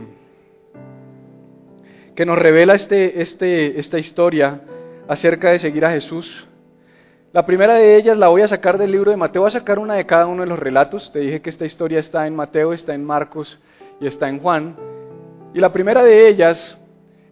[2.16, 4.62] que nos revela este, este, esta historia
[5.08, 6.48] acerca de seguir a Jesús.
[7.34, 9.80] La primera de ellas la voy a sacar del libro de Mateo, voy a sacar
[9.80, 11.12] una de cada uno de los relatos.
[11.12, 13.60] Te dije que esta historia está en Mateo, está en Marcos
[14.00, 14.76] y está en Juan.
[15.56, 16.78] Y la primera de ellas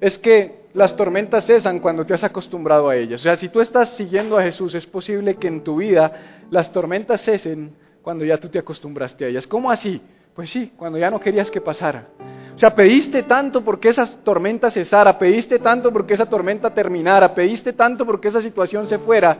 [0.02, 3.22] es que las tormentas cesan cuando te has acostumbrado a ellas.
[3.22, 6.12] O sea, si tú estás siguiendo a Jesús, es posible que en tu vida
[6.52, 9.48] las tormentas cesen cuando ya tú te acostumbraste a ellas.
[9.48, 10.00] ¿Cómo así?
[10.36, 12.10] Pues sí, cuando ya no querías que pasara.
[12.56, 17.74] O sea, pediste tanto porque esa tormenta cesara, pediste tanto porque esa tormenta terminara, pediste
[17.74, 19.36] tanto porque esa situación se fuera,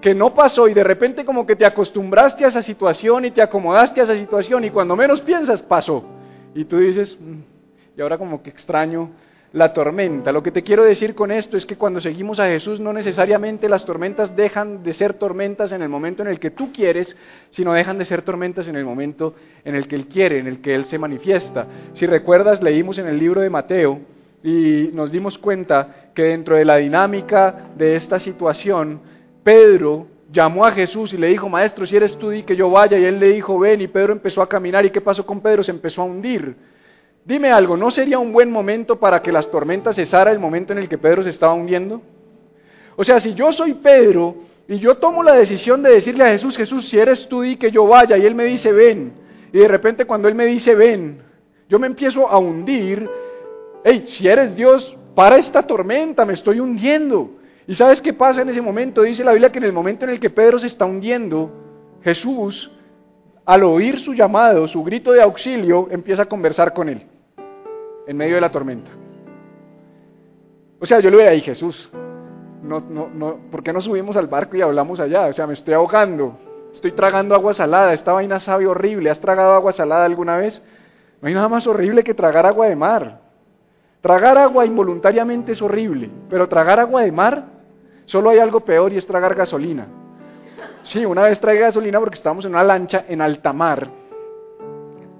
[0.00, 3.42] que no pasó y de repente como que te acostumbraste a esa situación y te
[3.42, 6.04] acomodaste a esa situación y cuando menos piensas pasó.
[6.52, 9.12] Y tú dices, mm, y ahora como que extraño
[9.54, 10.32] la tormenta.
[10.32, 13.68] Lo que te quiero decir con esto es que cuando seguimos a Jesús no necesariamente
[13.68, 17.16] las tormentas dejan de ser tormentas en el momento en el que tú quieres,
[17.52, 20.60] sino dejan de ser tormentas en el momento en el que Él quiere, en el
[20.60, 21.68] que Él se manifiesta.
[21.94, 24.00] Si recuerdas, leímos en el libro de Mateo
[24.42, 29.00] y nos dimos cuenta que dentro de la dinámica de esta situación,
[29.44, 32.98] Pedro llamó a Jesús y le dijo, Maestro, si eres tú, di que yo vaya.
[32.98, 34.84] Y él le dijo, ven, y Pedro empezó a caminar.
[34.84, 35.62] ¿Y qué pasó con Pedro?
[35.62, 36.56] Se empezó a hundir.
[37.24, 40.78] Dime algo, ¿no sería un buen momento para que las tormentas cesara el momento en
[40.78, 42.02] el que Pedro se estaba hundiendo?
[42.96, 44.36] O sea, si yo soy Pedro
[44.68, 47.70] y yo tomo la decisión de decirle a Jesús, Jesús, si eres tú, di que
[47.70, 49.14] yo vaya, y él me dice, ven,
[49.54, 51.22] y de repente cuando él me dice, ven,
[51.66, 53.08] yo me empiezo a hundir,
[53.84, 57.30] hey, si eres Dios, para esta tormenta, me estoy hundiendo.
[57.66, 59.00] ¿Y sabes qué pasa en ese momento?
[59.00, 61.50] Dice la Biblia que en el momento en el que Pedro se está hundiendo,
[62.02, 62.70] Jesús,
[63.46, 67.06] al oír su llamado, su grito de auxilio, empieza a conversar con él
[68.06, 68.90] en medio de la tormenta.
[70.80, 71.88] O sea, yo le voy ahí, Jesús,
[72.62, 75.26] no, no, no, ¿por qué no subimos al barco y hablamos allá?
[75.26, 76.38] O sea, me estoy ahogando,
[76.72, 80.62] estoy tragando agua salada, esta vaina sabe horrible, ¿has tragado agua salada alguna vez?
[81.20, 83.20] No hay nada más horrible que tragar agua de mar.
[84.00, 87.44] Tragar agua involuntariamente es horrible, pero tragar agua de mar,
[88.04, 89.86] solo hay algo peor y es tragar gasolina.
[90.82, 94.03] Sí, una vez tragué gasolina porque estábamos en una lancha en alta mar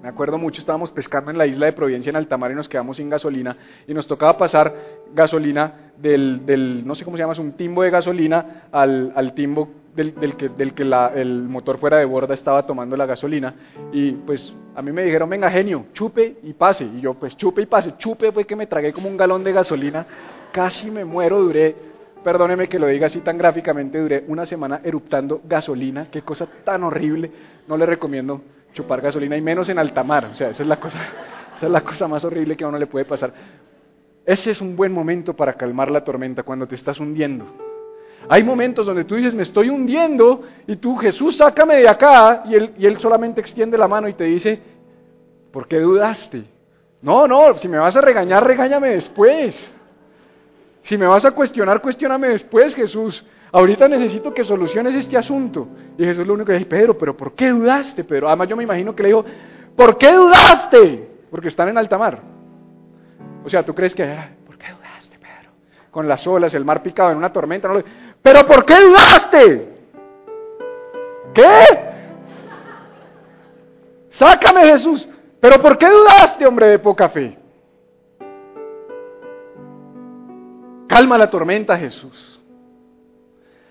[0.05, 2.69] me acuerdo mucho, estábamos pescando en la isla de Providencia en alta mar y nos
[2.69, 4.71] quedamos sin gasolina y nos tocaba pasar
[5.15, 9.33] gasolina del, del no sé cómo se llama, es un timbo de gasolina al, al
[9.33, 13.07] timbo del, del, que, del que la, el motor fuera de borda estaba tomando la
[13.07, 13.55] gasolina.
[13.91, 16.83] Y pues a mí me dijeron, venga genio, chupe y pase.
[16.83, 19.53] Y yo pues chupe y pase, chupe fue que me tragué como un galón de
[19.53, 20.05] gasolina,
[20.51, 21.75] casi me muero, duré,
[22.23, 26.83] perdóneme que lo diga así tan gráficamente, duré una semana eruptando gasolina, qué cosa tan
[26.83, 27.31] horrible,
[27.67, 28.43] no le recomiendo
[28.75, 30.25] chupar gasolina y menos en alta mar.
[30.25, 30.99] O sea, esa es la cosa,
[31.57, 33.33] esa es la cosa más horrible que a uno le puede pasar.
[34.23, 37.45] Ese es un buen momento para calmar la tormenta cuando te estás hundiendo.
[38.27, 42.55] Hay momentos donde tú dices, me estoy hundiendo, y tú, Jesús, sácame de acá, y
[42.55, 44.59] él, y él solamente extiende la mano y te dice,
[45.51, 46.43] ¿por qué dudaste?
[47.03, 49.55] No, no, si me vas a regañar, regáñame después.
[50.81, 53.23] Si me vas a cuestionar, cuestioname después, Jesús
[53.55, 55.67] ahorita necesito que soluciones este asunto.
[55.97, 58.03] Y Jesús lo único que dice, Pedro, pero ¿por qué dudaste?
[58.03, 59.25] Pero además yo me imagino que le dijo,
[59.77, 61.09] ¿por qué dudaste?
[61.31, 62.19] Porque están en alta mar.
[63.45, 64.03] O sea, ¿tú crees que,
[64.45, 65.51] ¿por qué dudaste, Pedro?
[65.89, 67.69] Con las olas, el mar picado en una tormenta.
[67.69, 67.81] No
[68.21, 69.69] pero ¿por qué dudaste?
[71.33, 71.61] ¿Qué?
[74.11, 75.07] Sácame Jesús.
[75.39, 77.37] Pero ¿por qué dudaste, hombre de poca fe?
[80.87, 82.34] Calma la tormenta, Jesús.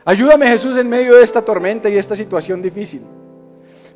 [0.04, 3.02] Ayúdame Jesús en medio de esta tormenta y esta situación difícil.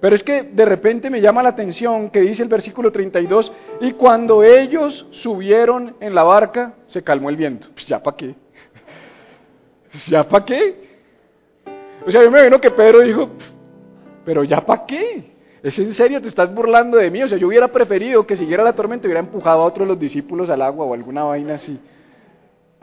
[0.00, 3.92] Pero es que de repente me llama la atención que dice el versículo 32, y
[3.92, 7.68] cuando ellos subieron en la barca, se calmó el viento.
[7.74, 8.34] Pues ya para qué.
[10.06, 10.88] Ya para qué.
[12.06, 13.30] O sea, yo me imagino que Pedro dijo,
[14.24, 15.32] pero ya para qué.
[15.62, 16.20] ¿Es en serio?
[16.22, 17.22] ¿Te estás burlando de mí?
[17.22, 19.98] O sea, yo hubiera preferido que siguiera la tormenta hubiera empujado a otro de los
[19.98, 21.80] discípulos al agua o alguna vaina así.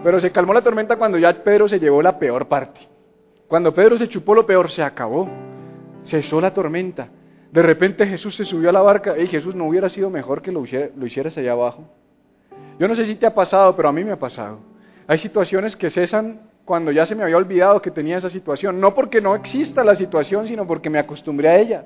[0.03, 2.94] Pero se calmó la tormenta cuando ya Pedro se llevó la peor parte.
[3.47, 5.27] Cuando Pedro se chupó lo peor, se acabó.
[6.05, 7.09] Cesó la tormenta.
[7.51, 9.17] De repente Jesús se subió a la barca.
[9.17, 10.63] Y Jesús, ¿no hubiera sido mejor que lo,
[10.95, 11.85] lo hicieras allá abajo?
[12.79, 14.59] Yo no sé si te ha pasado, pero a mí me ha pasado.
[15.07, 18.81] Hay situaciones que cesan cuando ya se me había olvidado que tenía esa situación.
[18.81, 21.85] No porque no exista la situación, sino porque me acostumbré a ella.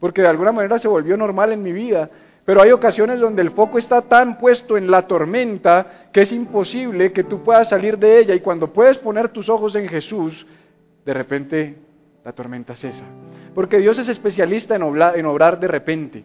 [0.00, 2.08] Porque de alguna manera se volvió normal en mi vida.
[2.44, 7.12] Pero hay ocasiones donde el foco está tan puesto en la tormenta que es imposible
[7.12, 8.34] que tú puedas salir de ella.
[8.34, 10.46] Y cuando puedes poner tus ojos en Jesús,
[11.04, 11.76] de repente
[12.24, 13.04] la tormenta cesa.
[13.54, 16.24] Porque Dios es especialista en obrar, de repente.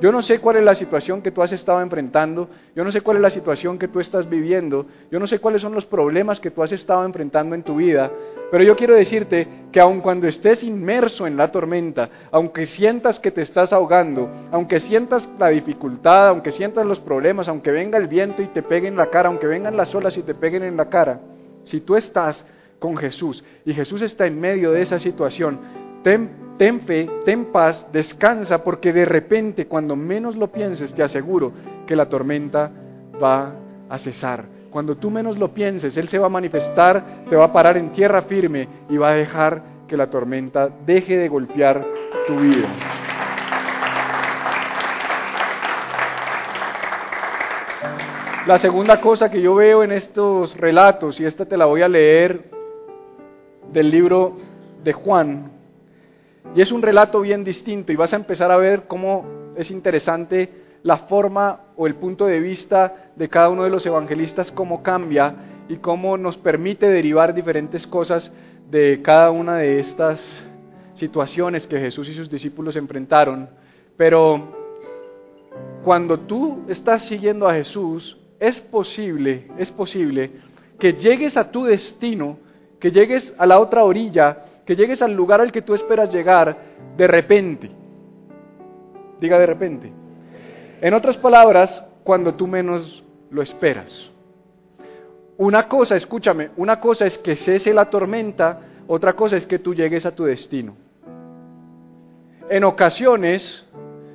[0.00, 3.00] Yo no sé cuál es la situación que tú has estado enfrentando, yo no sé
[3.00, 6.38] cuál es la situación que tú estás viviendo, yo no sé cuáles son los problemas
[6.38, 8.10] que tú has estado enfrentando en tu vida,
[8.50, 13.30] pero yo quiero decirte que aun cuando estés inmerso en la tormenta, aunque sientas que
[13.30, 18.42] te estás ahogando, aunque sientas la dificultad, aunque sientas los problemas, aunque venga el viento
[18.42, 20.90] y te pegue en la cara, aunque vengan las olas y te peguen en la
[20.90, 21.20] cara,
[21.64, 22.44] si tú estás
[22.80, 25.60] con Jesús y Jesús está en medio de esa situación,
[26.02, 31.52] ten fe, ten paz, descansa, porque de repente, cuando menos lo pienses, te aseguro
[31.86, 32.70] que la tormenta
[33.22, 33.54] va
[33.88, 34.44] a cesar.
[34.70, 37.92] Cuando tú menos lo pienses, Él se va a manifestar, te va a parar en
[37.92, 41.84] tierra firme y va a dejar que la tormenta deje de golpear
[42.26, 42.68] tu vida.
[48.46, 51.88] La segunda cosa que yo veo en estos relatos, y esta te la voy a
[51.88, 52.59] leer
[53.72, 54.36] del libro
[54.82, 55.50] de Juan,
[56.54, 60.48] y es un relato bien distinto y vas a empezar a ver cómo es interesante
[60.82, 65.34] la forma o el punto de vista de cada uno de los evangelistas, cómo cambia
[65.68, 68.32] y cómo nos permite derivar diferentes cosas
[68.70, 70.44] de cada una de estas
[70.94, 73.48] situaciones que Jesús y sus discípulos enfrentaron.
[73.96, 74.56] Pero
[75.84, 80.30] cuando tú estás siguiendo a Jesús, es posible, es posible
[80.78, 82.38] que llegues a tu destino,
[82.80, 86.56] que llegues a la otra orilla que llegues al lugar al que tú esperas llegar
[86.96, 87.70] de repente.
[89.20, 89.92] Diga de repente.
[90.80, 94.10] En otras palabras, cuando tú menos lo esperas.
[95.36, 99.74] Una cosa, escúchame, una cosa es que cese la tormenta, otra cosa es que tú
[99.74, 100.76] llegues a tu destino.
[102.48, 103.66] En ocasiones,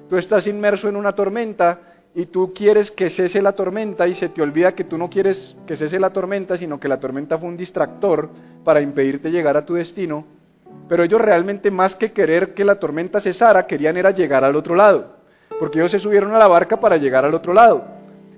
[0.09, 1.79] tú estás inmerso en una tormenta
[2.13, 5.57] y tú quieres que cese la tormenta y se te olvida que tú no quieres
[5.67, 8.29] que cese la tormenta, sino que la tormenta fue un distractor
[8.65, 10.25] para impedirte llegar a tu destino
[10.87, 14.75] pero ellos realmente más que querer que la tormenta cesara, querían era llegar al otro
[14.75, 15.15] lado,
[15.59, 17.83] porque ellos se subieron a la barca para llegar al otro lado.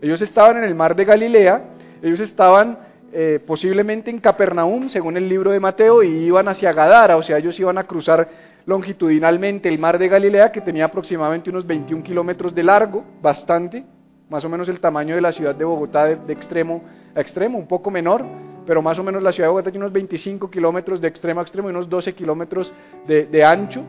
[0.01, 1.61] Ellos estaban en el mar de Galilea,
[2.01, 2.77] ellos estaban
[3.11, 7.37] eh, posiblemente en Capernaum, según el libro de Mateo, y iban hacia Gadara, o sea,
[7.37, 8.29] ellos iban a cruzar
[8.65, 13.83] longitudinalmente el mar de Galilea, que tenía aproximadamente unos 21 kilómetros de largo, bastante,
[14.29, 16.83] más o menos el tamaño de la ciudad de Bogotá de extremo
[17.15, 18.25] a extremo, un poco menor,
[18.67, 21.43] pero más o menos la ciudad de Bogotá tiene unos 25 kilómetros de extremo a
[21.43, 22.71] extremo y unos 12 kilómetros
[23.07, 23.81] de, ancho,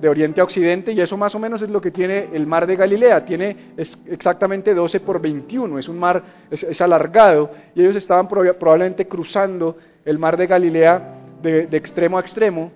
[0.00, 2.66] de oriente a occidente, y eso más o menos es lo que tiene el mar
[2.66, 3.72] de Galilea, tiene
[4.06, 10.18] exactamente 12 por 21, es un mar, es, alargado, y ellos estaban probablemente cruzando el
[10.18, 12.70] mar de Galilea de extremo a extremo,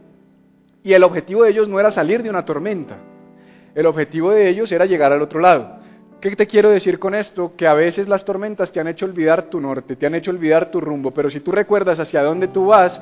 [0.82, 2.96] y el objetivo de ellos no era salir de una tormenta,
[3.74, 5.81] el objetivo de ellos era llegar al otro lado.
[6.22, 7.54] ¿Qué te quiero decir con esto?
[7.56, 10.70] Que a veces las tormentas te han hecho olvidar tu norte, te han hecho olvidar
[10.70, 13.00] tu rumbo, pero si tú recuerdas hacia dónde tú vas,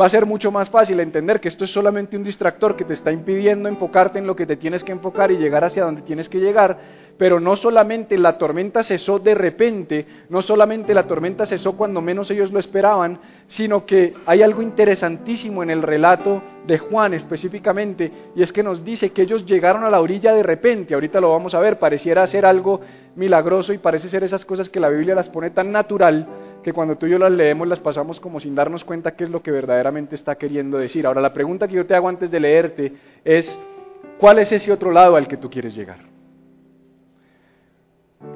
[0.00, 2.94] va a ser mucho más fácil entender que esto es solamente un distractor que te
[2.94, 6.30] está impidiendo enfocarte en lo que te tienes que enfocar y llegar hacia donde tienes
[6.30, 6.78] que llegar,
[7.18, 12.30] pero no solamente la tormenta cesó de repente, no solamente la tormenta cesó cuando menos
[12.30, 13.20] ellos lo esperaban,
[13.52, 18.82] sino que hay algo interesantísimo en el relato de Juan específicamente, y es que nos
[18.82, 22.26] dice que ellos llegaron a la orilla de repente, ahorita lo vamos a ver, pareciera
[22.26, 22.80] ser algo
[23.14, 26.26] milagroso y parece ser esas cosas que la Biblia las pone tan natural
[26.62, 29.30] que cuando tú y yo las leemos las pasamos como sin darnos cuenta qué es
[29.30, 31.06] lo que verdaderamente está queriendo decir.
[31.06, 32.92] Ahora, la pregunta que yo te hago antes de leerte
[33.24, 33.58] es,
[34.18, 35.98] ¿cuál es ese otro lado al que tú quieres llegar?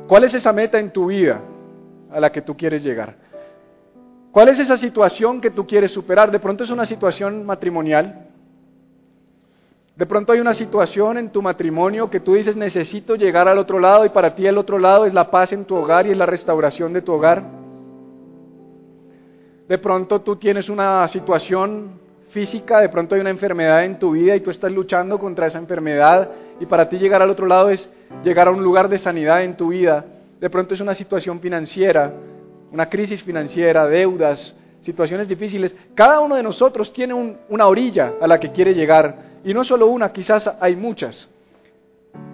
[0.09, 1.41] ¿Cuál es esa meta en tu vida
[2.11, 3.26] a la que tú quieres llegar?
[4.37, 6.31] ¿Cuál es esa situación que tú quieres superar?
[6.31, 8.27] De pronto es una situación matrimonial.
[9.97, 13.79] De pronto hay una situación en tu matrimonio que tú dices necesito llegar al otro
[13.79, 16.19] lado y para ti el otro lado es la paz en tu hogar y es
[16.19, 17.45] la restauración de tu hogar.
[19.69, 21.93] De pronto tú tienes una situación
[22.29, 25.57] física, de pronto hay una enfermedad en tu vida y tú estás luchando contra esa
[25.57, 26.29] enfermedad
[26.61, 27.91] y para ti llegar al otro lado es
[28.23, 30.05] llegar a un lugar de sanidad en tu vida.
[30.39, 32.13] De pronto es una situación financiera,
[32.73, 35.75] una crisis financiera, deudas, situaciones difíciles.
[35.95, 37.15] Cada uno de nosotros tiene
[37.49, 41.29] una orilla a la que quiere llegar y no solo una, quizás hay muchas.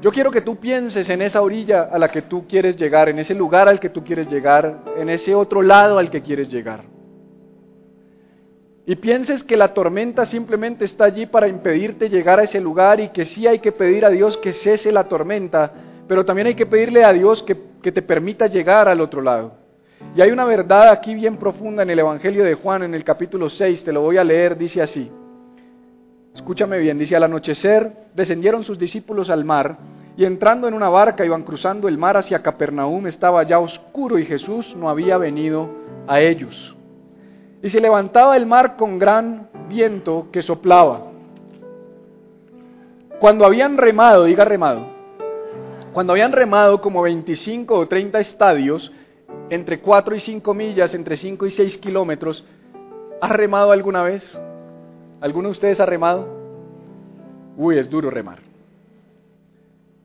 [0.00, 3.18] Yo quiero que tú pienses en esa orilla a la que tú quieres llegar, en
[3.18, 6.84] ese lugar al que tú quieres llegar, en ese otro lado al que quieres llegar.
[8.84, 13.10] Y pienses que la tormenta simplemente está allí para impedirte llegar a ese lugar y
[13.10, 15.72] que sí hay que pedir a Dios que cese la tormenta,
[16.08, 19.61] pero también hay que pedirle a Dios que, que te permita llegar al otro lado.
[20.14, 23.48] Y hay una verdad aquí bien profunda en el Evangelio de Juan, en el capítulo
[23.48, 25.10] 6, te lo voy a leer, dice así.
[26.34, 29.76] Escúchame bien, dice, al anochecer descendieron sus discípulos al mar
[30.16, 34.26] y entrando en una barca iban cruzando el mar hacia Capernaum, estaba ya oscuro y
[34.26, 35.68] Jesús no había venido
[36.06, 36.74] a ellos.
[37.62, 41.12] Y se levantaba el mar con gran viento que soplaba.
[43.18, 44.86] Cuando habían remado, diga remado,
[45.92, 48.90] cuando habían remado como 25 o 30 estadios,
[49.50, 52.44] entre 4 y 5 millas, entre 5 y 6 kilómetros,
[53.20, 54.22] ¿has remado alguna vez?
[55.20, 56.26] ¿Alguno de ustedes ha remado?
[57.56, 58.38] Uy, es duro remar.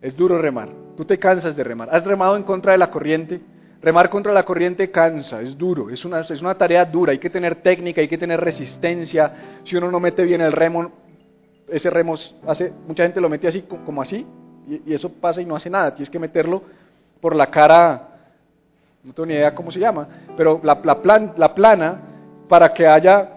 [0.01, 0.69] Es duro remar.
[0.95, 1.89] Tú te cansas de remar.
[1.91, 3.41] ¿Has remado en contra de la corriente?
[3.81, 7.29] Remar contra la corriente cansa, es duro, es una, es una tarea dura, hay que
[7.29, 9.61] tener técnica, hay que tener resistencia.
[9.63, 10.91] Si uno no mete bien el remo,
[11.67, 12.15] ese remo
[12.47, 14.25] hace, mucha gente lo mete así como así,
[14.67, 15.93] y, eso pasa y no hace nada.
[15.93, 16.63] Tienes que meterlo
[17.21, 18.06] por la cara,
[19.03, 22.01] no tengo ni idea cómo se llama, pero la, la, plan, la plana
[22.47, 23.33] para que haya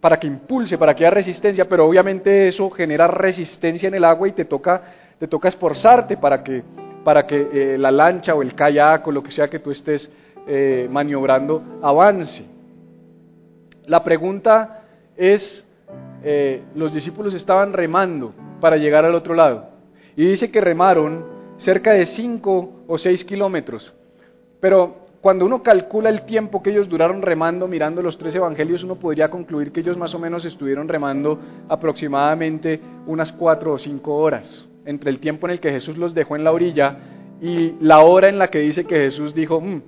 [0.00, 4.28] para que impulse, para que haya resistencia, pero obviamente eso genera resistencia en el agua
[4.28, 4.80] y te toca,
[5.18, 6.62] te toca esforzarte para que
[7.08, 10.10] para que eh, la lancha o el kayak o lo que sea que tú estés
[10.46, 12.44] eh, maniobrando avance.
[13.86, 14.82] La pregunta
[15.16, 15.64] es,
[16.22, 19.70] eh, los discípulos estaban remando para llegar al otro lado.
[20.16, 21.24] Y dice que remaron
[21.58, 23.94] cerca de 5 o 6 kilómetros.
[24.60, 28.96] Pero cuando uno calcula el tiempo que ellos duraron remando mirando los tres evangelios, uno
[28.96, 31.38] podría concluir que ellos más o menos estuvieron remando
[31.68, 36.36] aproximadamente unas 4 o 5 horas entre el tiempo en el que Jesús los dejó
[36.36, 36.96] en la orilla
[37.42, 39.82] y la hora en la que dice que Jesús dijo, mm,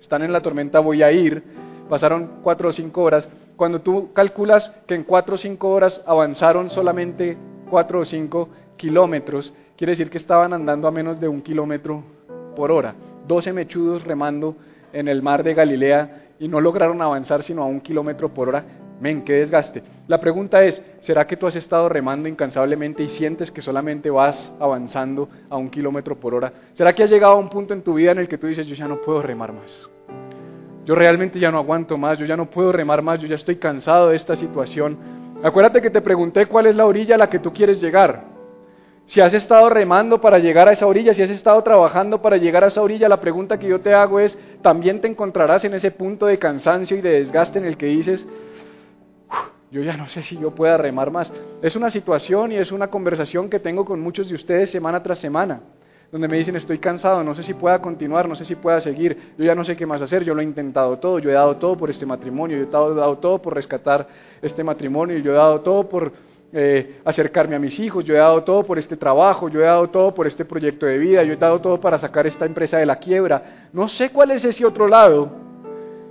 [0.00, 1.42] están en la tormenta, voy a ir,
[1.88, 3.28] pasaron cuatro o cinco horas.
[3.56, 7.36] Cuando tú calculas que en cuatro o cinco horas avanzaron solamente
[7.68, 12.02] cuatro o cinco kilómetros, quiere decir que estaban andando a menos de un kilómetro
[12.56, 12.94] por hora.
[13.26, 14.56] Doce mechudos remando
[14.92, 18.64] en el mar de Galilea y no lograron avanzar sino a un kilómetro por hora.
[19.00, 19.82] Men, qué desgaste.
[20.08, 24.54] La pregunta es, ¿será que tú has estado remando incansablemente y sientes que solamente vas
[24.58, 26.52] avanzando a un kilómetro por hora?
[26.74, 28.66] ¿Será que has llegado a un punto en tu vida en el que tú dices,
[28.66, 29.90] yo ya no puedo remar más?
[30.86, 33.56] Yo realmente ya no aguanto más, yo ya no puedo remar más, yo ya estoy
[33.56, 34.96] cansado de esta situación.
[35.42, 38.35] Acuérdate que te pregunté cuál es la orilla a la que tú quieres llegar.
[39.06, 42.64] Si has estado remando para llegar a esa orilla, si has estado trabajando para llegar
[42.64, 45.92] a esa orilla, la pregunta que yo te hago es, ¿también te encontrarás en ese
[45.92, 48.26] punto de cansancio y de desgaste en el que dices,
[49.70, 51.30] yo ya no sé si yo pueda remar más.
[51.62, 55.18] Es una situación y es una conversación que tengo con muchos de ustedes semana tras
[55.18, 55.60] semana,
[56.10, 59.34] donde me dicen estoy cansado, no sé si pueda continuar, no sé si pueda seguir,
[59.36, 61.56] yo ya no sé qué más hacer, yo lo he intentado todo, yo he dado
[61.56, 64.06] todo por este matrimonio, yo he dado, todo por rescatar
[64.40, 66.12] este matrimonio, yo he dado todo por
[66.58, 69.88] eh, acercarme a mis hijos, yo he dado todo por este trabajo, yo he dado
[69.90, 72.86] todo por este proyecto de vida, yo he dado todo para sacar esta empresa de
[72.86, 73.68] la quiebra.
[73.74, 75.46] No sé cuál es ese otro lado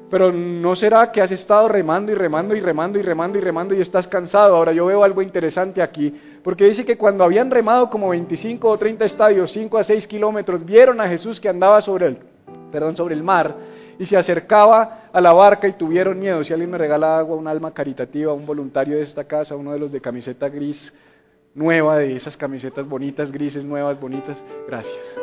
[0.09, 3.75] pero ¿no será que has estado remando y remando y remando y remando y remando
[3.75, 4.55] y estás cansado?
[4.55, 8.77] Ahora yo veo algo interesante aquí, porque dice que cuando habían remado como 25 o
[8.77, 12.17] 30 estadios, 5 a 6 kilómetros, vieron a Jesús que andaba sobre el,
[12.71, 13.55] perdón, sobre el mar
[13.99, 16.43] y se acercaba a la barca y tuvieron miedo.
[16.43, 19.79] Si alguien me regala agua, un alma caritativa, un voluntario de esta casa, uno de
[19.79, 20.93] los de camiseta gris
[21.53, 24.37] nueva, de esas camisetas bonitas, grises, nuevas, bonitas,
[24.67, 25.15] gracias.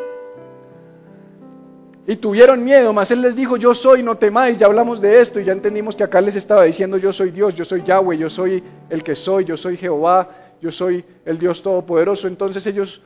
[2.07, 5.39] Y tuvieron miedo, mas él les dijo, yo soy, no temáis, ya hablamos de esto
[5.39, 8.29] y ya entendimos que acá les estaba diciendo, yo soy Dios, yo soy Yahweh, yo
[8.29, 10.29] soy el que soy, yo soy Jehová,
[10.61, 12.27] yo soy el Dios Todopoderoso.
[12.27, 13.01] Entonces ellos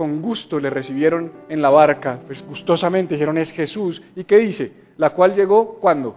[0.00, 4.00] con gusto le recibieron en la barca, pues gustosamente dijeron, es Jesús.
[4.16, 4.72] ¿Y qué dice?
[4.96, 6.16] La cual llegó, ¿cuándo?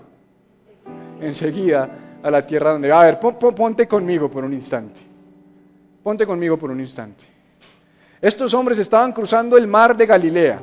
[1.20, 2.90] Enseguida a la tierra donde...
[2.94, 5.02] A ver, ponte conmigo por un instante.
[6.02, 7.26] Ponte conmigo por un instante.
[8.22, 10.62] Estos hombres estaban cruzando el mar de Galilea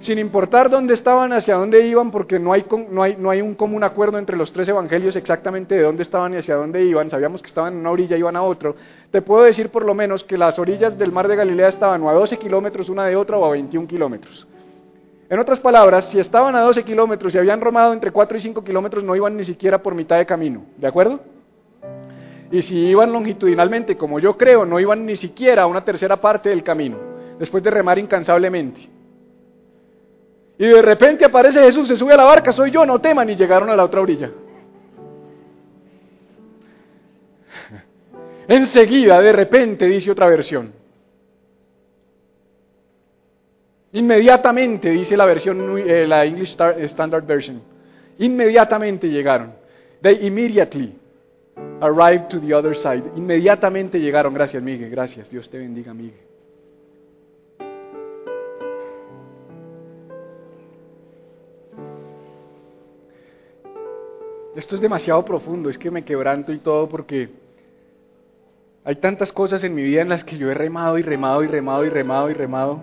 [0.00, 3.54] sin importar dónde estaban, hacia dónde iban, porque no hay, no, hay, no hay un
[3.54, 7.40] común acuerdo entre los tres evangelios exactamente de dónde estaban y hacia dónde iban, sabíamos
[7.40, 8.76] que estaban en una orilla y iban a otro,
[9.16, 12.12] te puedo decir por lo menos que las orillas del mar de Galilea estaban a
[12.12, 14.46] 12 kilómetros una de otra o a 21 kilómetros.
[15.30, 18.62] En otras palabras, si estaban a 12 kilómetros y habían romado entre 4 y 5
[18.62, 21.20] kilómetros, no iban ni siquiera por mitad de camino, ¿de acuerdo?
[22.50, 26.50] Y si iban longitudinalmente, como yo creo, no iban ni siquiera a una tercera parte
[26.50, 26.98] del camino,
[27.38, 28.86] después de remar incansablemente.
[30.58, 33.34] Y de repente aparece Jesús, se sube a la barca, soy yo, no teman, y
[33.34, 34.30] llegaron a la otra orilla.
[38.48, 40.72] Enseguida, de repente, dice otra versión.
[43.92, 46.56] Inmediatamente, dice la versión, eh, la English
[46.90, 47.62] Standard Version.
[48.18, 49.54] Inmediatamente llegaron.
[50.02, 50.94] They immediately
[51.80, 53.02] arrived to the other side.
[53.16, 54.34] Inmediatamente llegaron.
[54.34, 54.90] Gracias, Miguel.
[54.90, 55.30] Gracias.
[55.30, 56.20] Dios te bendiga, Miguel.
[64.54, 67.28] Esto es demasiado profundo, es que me quebranto y todo porque
[68.86, 71.48] hay tantas cosas en mi vida en las que yo he remado y remado y
[71.48, 72.82] remado y remado y remado.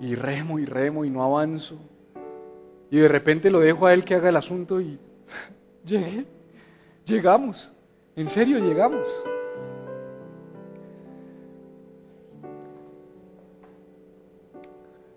[0.00, 1.78] Y remo y remo y no avanzo.
[2.90, 4.98] Y de repente lo dejo a él que haga el asunto y
[5.84, 6.24] llegué.
[7.04, 7.70] Llegamos.
[8.16, 9.06] En serio, llegamos.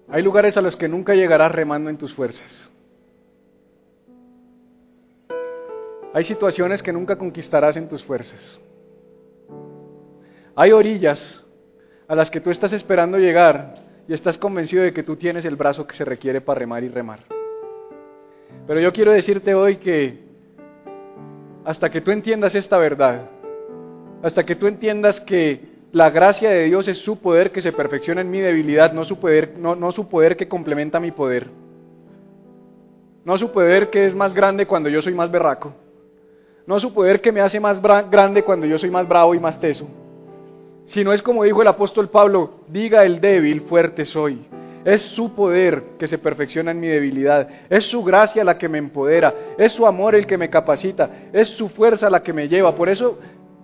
[0.10, 2.69] Hay lugares a los que nunca llegarás remando en tus fuerzas.
[6.14, 8.60] Hay situaciones que nunca conquistarás en tus fuerzas.
[10.56, 11.44] Hay orillas
[12.08, 13.76] a las que tú estás esperando llegar
[14.08, 16.90] y estás convencido de que tú tienes el brazo que se requiere para remar y
[16.90, 17.20] remar.
[18.66, 20.24] Pero yo quiero decirte hoy que
[21.64, 23.30] hasta que tú entiendas esta verdad,
[24.24, 28.22] hasta que tú entiendas que la gracia de Dios es su poder que se perfecciona
[28.22, 31.48] en mi debilidad, no su poder, no, no su poder que complementa mi poder,
[33.26, 35.74] no su poder que es más grande cuando yo soy más berraco,
[36.70, 39.60] no su poder que me hace más grande cuando yo soy más bravo y más
[39.60, 39.88] teso.
[40.86, 44.46] Si no es como dijo el apóstol Pablo, diga el débil, fuerte soy.
[44.86, 47.50] Es su poder que se perfecciona en mi debilidad.
[47.72, 49.34] Es su gracia la que me empodera.
[49.58, 51.10] Es su amor el que me capacita.
[51.34, 52.76] Es su fuerza la que me lleva.
[52.76, 53.18] Por eso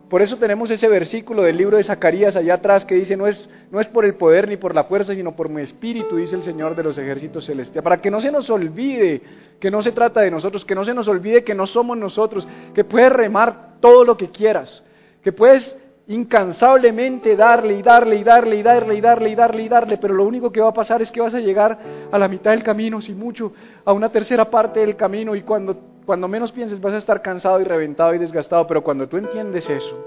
[0.10, 3.50] por eso tenemos ese versículo del libro de Zacarías allá atrás que dice, no es,
[3.72, 6.44] no es por el poder ni por la fuerza, sino por mi espíritu, dice el
[6.44, 7.84] Señor de los ejércitos celestiales.
[7.84, 9.22] Para que no se nos olvide
[9.60, 12.48] que no se trata de nosotros, que no se nos olvide que no somos nosotros,
[12.76, 14.84] que puedes remar todo lo que quieras,
[15.24, 15.76] que puedes
[16.08, 20.14] incansablemente darle y darle y darle y darle y darle y darle y darle, pero
[20.14, 21.80] lo único que va a pasar es que vas a llegar
[22.12, 23.54] a la mitad del camino, si mucho,
[23.84, 27.60] a una tercera parte del camino y cuando cuando menos pienses vas a estar cansado
[27.60, 30.06] y reventado y desgastado, pero cuando tú entiendes eso,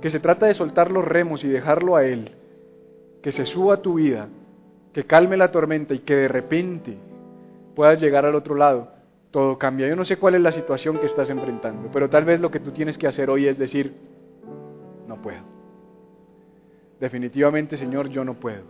[0.00, 2.32] que se trata de soltar los remos y dejarlo a Él,
[3.22, 4.28] que se suba tu vida,
[4.92, 6.98] que calme la tormenta y que de repente
[7.74, 8.88] puedas llegar al otro lado,
[9.30, 9.88] todo cambia.
[9.88, 12.60] Yo no sé cuál es la situación que estás enfrentando, pero tal vez lo que
[12.60, 13.94] tú tienes que hacer hoy es decir,
[15.06, 15.40] no puedo.
[17.00, 18.62] Definitivamente, Señor, yo no puedo.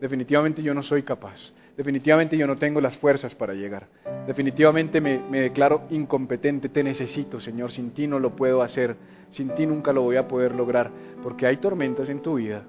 [0.00, 1.38] Definitivamente yo no soy capaz.
[1.76, 3.88] Definitivamente yo no tengo las fuerzas para llegar.
[4.26, 6.68] Definitivamente me, declaro incompetente.
[6.68, 7.72] Te necesito, Señor.
[7.72, 8.96] Sin ti no lo puedo hacer.
[9.30, 10.90] Sin ti nunca lo voy a poder lograr.
[11.22, 12.64] Porque hay tormentas en tu vida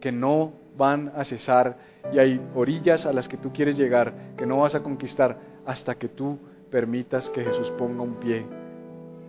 [0.00, 1.78] que no van a cesar
[2.12, 5.94] y hay orillas a las que tú quieres llegar que no vas a conquistar hasta
[5.96, 6.38] que tú
[6.70, 8.44] permitas que Jesús ponga un pie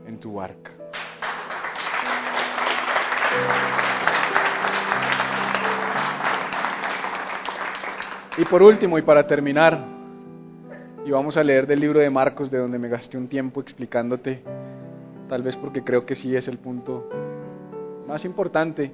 [0.06, 0.72] en tu barca.
[8.38, 9.84] Y por último, y para terminar,
[11.04, 14.44] y vamos a leer del libro de Marcos, de donde me gasté un tiempo explicándote,
[15.28, 17.10] tal vez porque creo que sí es el punto
[18.08, 18.92] más importante.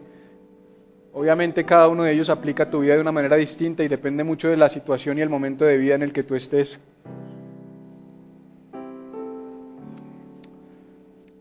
[1.12, 4.48] Obviamente cada uno de ellos aplica tu vida de una manera distinta y depende mucho
[4.48, 6.80] de la situación y el momento de vida en el que tú estés.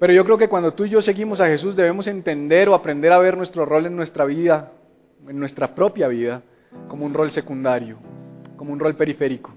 [0.01, 3.13] Pero yo creo que cuando tú y yo seguimos a Jesús debemos entender o aprender
[3.13, 4.73] a ver nuestro rol en nuestra vida,
[5.29, 6.43] en nuestra propia vida,
[6.89, 7.97] como un rol secundario,
[8.57, 9.53] como un rol periférico.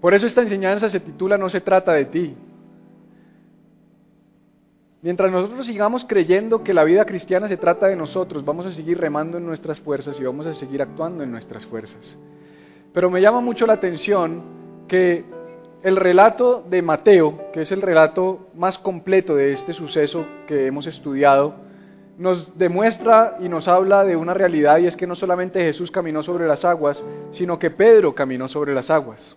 [0.00, 2.34] Por eso esta enseñanza se titula No se trata de ti.
[5.00, 8.98] Mientras nosotros sigamos creyendo que la vida cristiana se trata de nosotros, vamos a seguir
[8.98, 12.16] remando en nuestras fuerzas y vamos a seguir actuando en nuestras fuerzas.
[12.92, 14.42] Pero me llama mucho la atención
[14.88, 15.24] que
[15.82, 20.86] el relato de Mateo, que es el relato más completo de este suceso que hemos
[20.86, 21.63] estudiado,
[22.18, 26.22] nos demuestra y nos habla de una realidad y es que no solamente Jesús caminó
[26.22, 27.02] sobre las aguas,
[27.32, 29.36] sino que Pedro caminó sobre las aguas.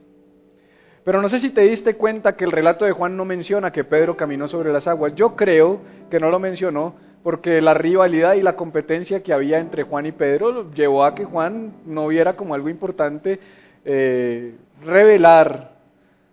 [1.04, 3.86] Pero no sé si te diste cuenta que el relato de Juan no menciona que
[3.86, 5.16] Pedro caminó sobre las aguas.
[5.16, 9.84] Yo creo que no lo mencionó porque la rivalidad y la competencia que había entre
[9.84, 13.40] Juan y Pedro llevó a que Juan no viera como algo importante
[13.86, 15.78] eh, revelar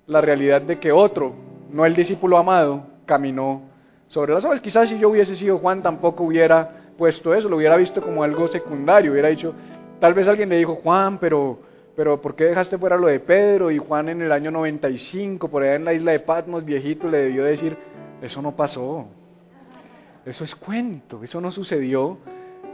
[0.07, 1.35] la realidad de que otro,
[1.71, 3.63] no el discípulo amado, caminó
[4.09, 4.61] sobre las aguas.
[4.61, 8.49] Quizás si yo hubiese sido Juan tampoco hubiera puesto eso, lo hubiera visto como algo
[8.49, 9.53] secundario, hubiera dicho,
[10.01, 11.59] tal vez alguien le dijo, Juan, pero,
[11.97, 13.71] pero ¿por qué dejaste fuera lo de Pedro?
[13.71, 17.19] Y Juan en el año 95, por allá en la isla de Patmos, viejito, le
[17.19, 17.77] debió decir,
[18.23, 19.07] eso no pasó,
[20.25, 22.19] eso es cuento, eso no sucedió,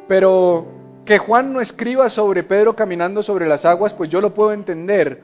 [0.06, 0.66] pero
[1.04, 5.22] que Juan no escriba sobre Pedro caminando sobre las aguas, pues yo lo puedo entender.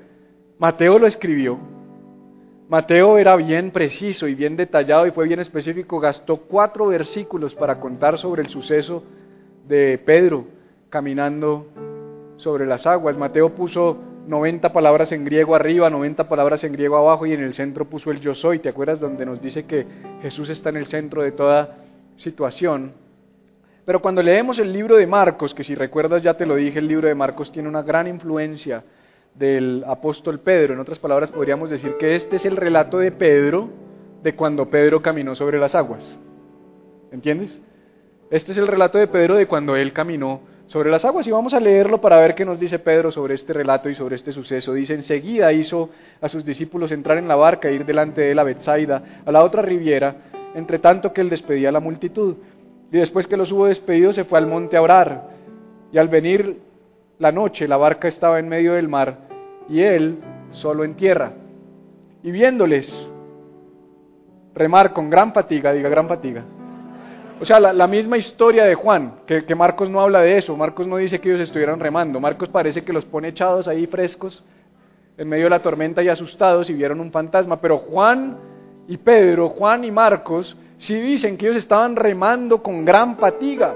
[0.59, 1.59] Mateo lo escribió,
[2.69, 7.79] Mateo era bien preciso y bien detallado y fue bien específico, gastó cuatro versículos para
[7.79, 9.05] contar sobre el suceso
[9.69, 10.47] de Pedro
[10.91, 11.67] caminando
[12.39, 13.17] sobre las aguas.
[13.17, 13.97] Mateo puso
[14.27, 18.11] 90 palabras en griego arriba, 90 palabras en griego abajo y en el centro puso
[18.11, 18.59] el yo soy.
[18.59, 19.87] ¿Te acuerdas donde nos dice que
[20.23, 21.77] Jesús está en el centro de toda
[22.17, 22.95] situación?
[23.85, 26.89] Pero cuando leemos el libro de Marcos, que si recuerdas ya te lo dije, el
[26.89, 28.83] libro de Marcos tiene una gran influencia
[29.39, 30.74] del apóstol Pedro.
[30.74, 33.68] En otras palabras, podríamos decir que este es el relato de Pedro
[34.22, 36.18] de cuando Pedro caminó sobre las aguas.
[37.12, 37.61] ¿Entiendes?
[38.30, 41.55] Este es el relato de Pedro de cuando él caminó sobre las aguas y vamos
[41.55, 44.72] a leerlo para ver qué nos dice Pedro sobre este relato y sobre este suceso.
[44.72, 48.39] Dice, enseguida hizo a sus discípulos entrar en la barca e ir delante de él
[48.39, 50.16] a Bethsaida, a la otra riviera,
[50.57, 52.37] entre tanto que él despedía a la multitud.
[52.91, 55.28] Y después que los hubo despedido se fue al monte a orar.
[55.93, 56.59] Y al venir
[57.18, 59.26] la noche la barca estaba en medio del mar
[59.69, 60.19] y él
[60.51, 61.33] solo en tierra.
[62.23, 62.91] Y viéndoles
[64.55, 66.45] remar con gran fatiga, diga gran fatiga,
[67.39, 70.87] o sea, la, misma historia de Juan, que, que, Marcos no habla de eso, Marcos
[70.87, 74.43] no dice que ellos estuvieran remando, Marcos parece que los pone echados ahí frescos,
[75.19, 78.39] en medio de la tormenta y asustados y vieron un fantasma, pero Juan
[78.89, 83.75] y Pedro, Juan y Marcos, sí dicen que ellos estaban remando con gran fatiga.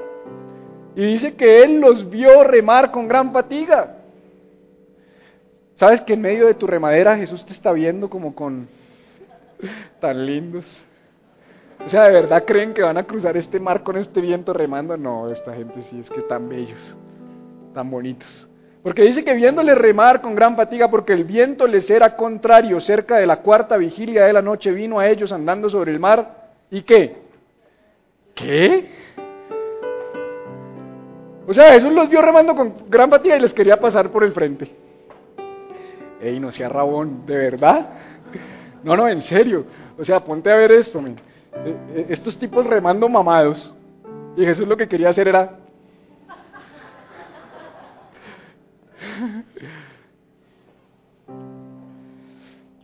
[0.95, 4.00] Y dice que Él los vio remar con gran fatiga.
[5.81, 8.69] ¿Sabes que en medio de tu remadera Jesús te está viendo como con
[10.01, 10.67] tan lindos?
[11.87, 14.95] O sea, ¿de verdad creen que van a cruzar este mar con este viento remando?
[14.99, 16.79] No, esta gente sí es que tan bellos,
[17.73, 18.47] tan bonitos.
[18.83, 23.17] Porque dice que viéndole remar con gran fatiga, porque el viento les era contrario, cerca
[23.17, 26.51] de la cuarta vigilia de la noche vino a ellos andando sobre el mar.
[26.71, 27.17] ¿Y qué?
[28.35, 28.87] ¿Qué?
[31.49, 34.35] O sea, Jesús los vio remando con gran fatiga y les quería pasar por el
[34.35, 34.90] frente.
[36.21, 37.89] Ey, no sea rabón, ¿de verdad?
[38.83, 39.65] No, no, en serio.
[39.99, 40.99] O sea, ponte a ver esto.
[41.01, 41.15] Eh,
[41.95, 43.75] eh, estos tipos remando mamados.
[44.37, 45.59] Y Jesús lo que quería hacer era...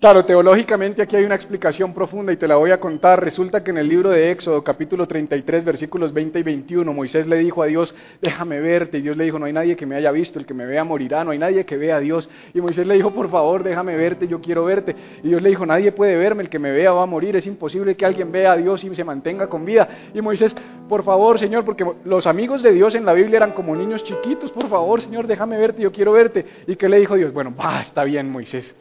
[0.07, 3.21] Claro, teológicamente aquí hay una explicación profunda y te la voy a contar.
[3.21, 7.39] Resulta que en el libro de Éxodo, capítulo 33, versículos 20 y 21, Moisés le
[7.39, 7.93] dijo a Dios,
[8.23, 8.99] déjame verte.
[8.99, 10.85] Y Dios le dijo, no hay nadie que me haya visto, el que me vea
[10.85, 12.31] morirá, no hay nadie que vea a Dios.
[12.55, 14.95] Y Moisés le dijo, por favor, déjame verte, yo quiero verte.
[15.25, 17.47] Y Dios le dijo, nadie puede verme, el que me vea va a morir, es
[17.49, 19.89] imposible que alguien vea a Dios y se mantenga con vida.
[20.15, 20.55] Y Moisés,
[20.89, 24.53] por favor, Señor, porque los amigos de Dios en la Biblia eran como niños chiquitos,
[24.53, 26.47] por favor, Señor, déjame verte, yo quiero verte.
[26.69, 27.33] ¿Y qué le dijo Dios?
[27.33, 28.73] Bueno, va, está bien, Moisés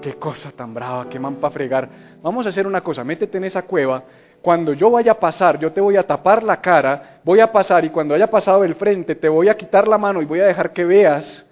[0.00, 1.88] qué cosa tan brava, qué man para fregar.
[2.22, 4.02] Vamos a hacer una cosa, métete en esa cueva.
[4.42, 7.84] Cuando yo vaya a pasar, yo te voy a tapar la cara, voy a pasar
[7.84, 10.46] y cuando haya pasado el frente, te voy a quitar la mano y voy a
[10.46, 11.46] dejar que veas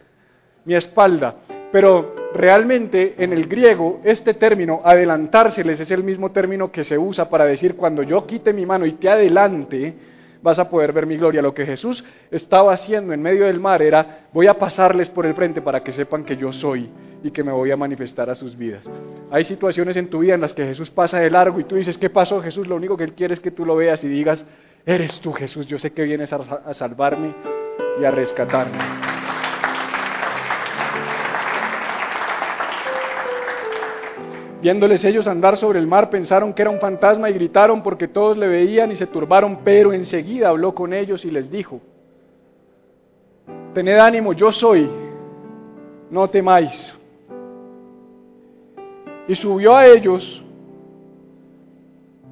[0.64, 1.36] mi espalda.
[1.72, 7.30] Pero realmente en el griego este término, adelantárseles, es el mismo término que se usa
[7.30, 9.95] para decir cuando yo quite mi mano y te adelante,
[10.43, 11.40] vas a poder ver mi gloria.
[11.40, 15.32] Lo que Jesús estaba haciendo en medio del mar era, voy a pasarles por el
[15.32, 16.90] frente para que sepan que yo soy
[17.23, 18.89] y que me voy a manifestar a sus vidas.
[19.31, 21.97] Hay situaciones en tu vida en las que Jesús pasa de largo y tú dices,
[21.99, 22.66] ¿qué pasó Jesús?
[22.66, 24.45] Lo único que Él quiere es que tú lo veas y digas,
[24.85, 27.35] eres tú Jesús, yo sé que vienes a, salvarme
[28.01, 28.79] y a rescatarme.
[34.61, 38.37] Viéndoles ellos andar sobre el mar, pensaron que era un fantasma y gritaron porque todos
[38.37, 41.81] le veían y se turbaron, pero enseguida habló con ellos y les dijo,
[43.75, 44.89] tened ánimo, yo soy,
[46.11, 46.95] no temáis.
[49.29, 50.43] Y subió a ellos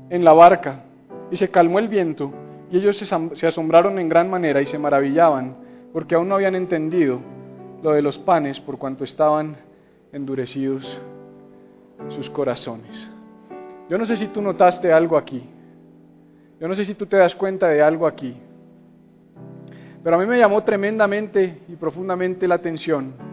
[0.09, 0.84] en la barca
[1.30, 2.32] y se calmó el viento
[2.70, 2.99] y ellos
[3.34, 5.57] se asombraron en gran manera y se maravillaban
[5.93, 7.20] porque aún no habían entendido
[7.82, 9.57] lo de los panes por cuanto estaban
[10.12, 11.01] endurecidos
[12.11, 13.11] sus corazones.
[13.88, 15.43] Yo no sé si tú notaste algo aquí.
[16.61, 18.36] Yo no sé si tú te das cuenta de algo aquí.
[20.03, 23.30] Pero a mí me llamó tremendamente y profundamente la atención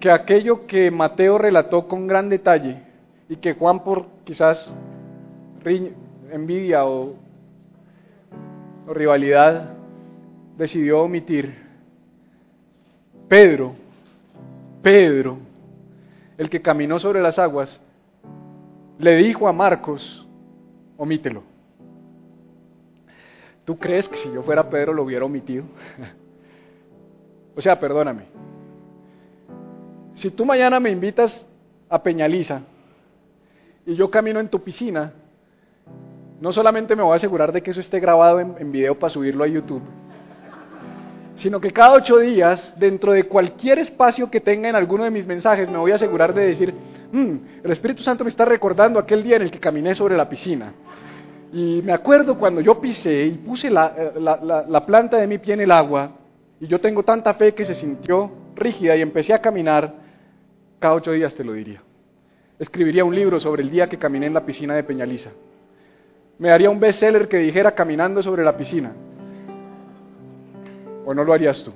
[0.00, 2.82] que aquello que Mateo relató con gran detalle
[3.28, 4.72] y que Juan por quizás
[6.30, 7.14] envidia o,
[8.86, 9.74] o rivalidad
[10.56, 11.54] decidió omitir,
[13.28, 13.74] Pedro,
[14.82, 15.38] Pedro,
[16.38, 17.80] el que caminó sobre las aguas,
[18.98, 20.26] le dijo a Marcos,
[20.96, 21.42] omítelo.
[23.64, 25.64] ¿Tú crees que si yo fuera Pedro lo hubiera omitido?
[27.56, 28.24] o sea, perdóname,
[30.18, 31.46] si tú mañana me invitas
[31.88, 32.62] a Peñaliza
[33.86, 35.12] y yo camino en tu piscina,
[36.40, 39.44] no solamente me voy a asegurar de que eso esté grabado en, video para subirlo
[39.44, 39.82] a YouTube,
[41.36, 45.26] sino que cada ocho días, dentro de cualquier espacio que tenga en alguno de mis
[45.26, 46.74] mensajes, me voy a asegurar de decir,
[47.12, 50.28] mm, el Espíritu Santo me está recordando aquel día en el que caminé sobre la
[50.28, 50.74] piscina.
[51.52, 53.94] Y me acuerdo cuando yo pisé y puse la,
[54.68, 56.10] la, planta de mi pie en el agua,
[56.60, 60.07] y yo tengo tanta fe que se sintió rígida y empecé a caminar,
[60.78, 61.82] cada ocho días te lo diría.
[62.58, 65.30] Escribiría un libro sobre el día que caminé en la piscina de Peñaliza.
[66.38, 68.92] Me daría un bestseller que dijera caminando sobre la piscina.
[71.04, 71.72] ¿O no lo harías tú?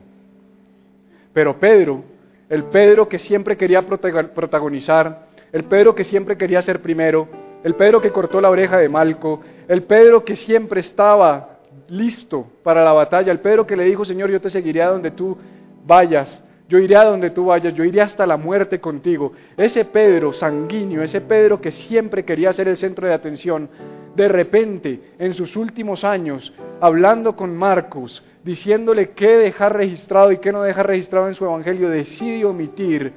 [1.32, 2.04] Pero Pedro,
[2.48, 7.28] el Pedro que siempre quería protagonizar, el Pedro que siempre quería ser primero,
[7.64, 12.84] el Pedro que cortó la oreja de Malco, el Pedro que siempre estaba listo para
[12.84, 15.36] la batalla, el Pedro que le dijo, Señor, yo te seguiré donde tú
[15.84, 19.34] vayas, yo iré a donde tú vayas, yo iré hasta la muerte contigo.
[19.58, 23.68] Ese Pedro sanguíneo, ese Pedro que siempre quería ser el centro de atención,
[24.16, 26.50] de repente, en sus últimos años,
[26.80, 31.90] hablando con Marcos, diciéndole qué dejar registrado y qué no dejar registrado en su evangelio,
[31.90, 33.12] decide omitir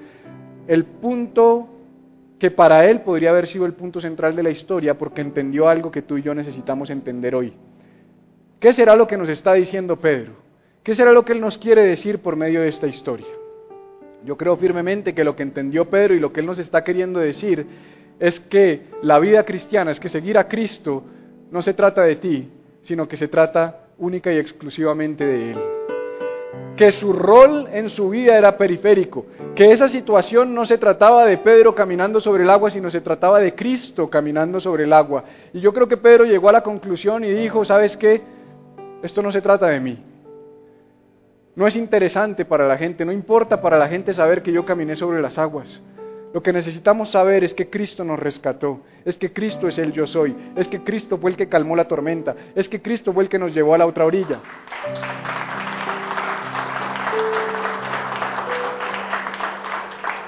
[0.67, 1.69] el punto
[2.37, 5.91] que para él podría haber sido el punto central de la historia porque entendió algo
[5.91, 7.53] que tú y yo necesitamos entender hoy.
[8.59, 10.33] ¿Qué será lo que nos está diciendo Pedro?
[10.83, 13.25] ¿Qué será lo que él nos quiere decir por medio de esta historia?
[14.25, 17.19] Yo creo firmemente que lo que entendió Pedro y lo que él nos está queriendo
[17.19, 17.65] decir
[18.19, 21.03] es que la vida cristiana, es que seguir a Cristo
[21.51, 22.49] no se trata de ti,
[22.81, 25.57] sino que se trata única y exclusivamente de Él.
[26.75, 31.37] Que su rol en su vida era periférico, que esa situación no se trataba de
[31.37, 35.23] Pedro caminando sobre el agua, sino se trataba de Cristo caminando sobre el agua.
[35.53, 38.21] Y yo creo que Pedro llegó a la conclusión y dijo, ¿sabes qué?
[39.03, 40.03] Esto no se trata de mí.
[41.55, 44.97] No es interesante para la gente, no importa para la gente saber que yo caminé
[44.97, 45.81] sobre las aguas.
[46.33, 50.05] Lo que necesitamos saber es que Cristo nos rescató, es que Cristo es el yo
[50.05, 53.29] soy, es que Cristo fue el que calmó la tormenta, es que Cristo fue el
[53.29, 54.41] que nos llevó a la otra orilla.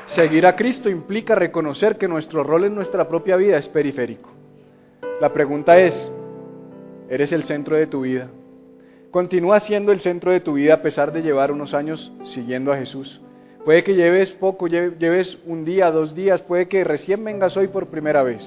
[0.05, 4.29] Seguir a Cristo implica reconocer que nuestro rol en nuestra propia vida es periférico.
[5.19, 5.93] La pregunta es,
[7.09, 8.29] ¿eres el centro de tu vida?
[9.17, 12.77] ¿Continúa siendo el centro de tu vida a pesar de llevar unos años siguiendo a
[12.77, 13.19] Jesús?
[13.65, 17.87] Puede que lleves poco, lleves un día, dos días, puede que recién vengas hoy por
[17.87, 18.43] primera vez.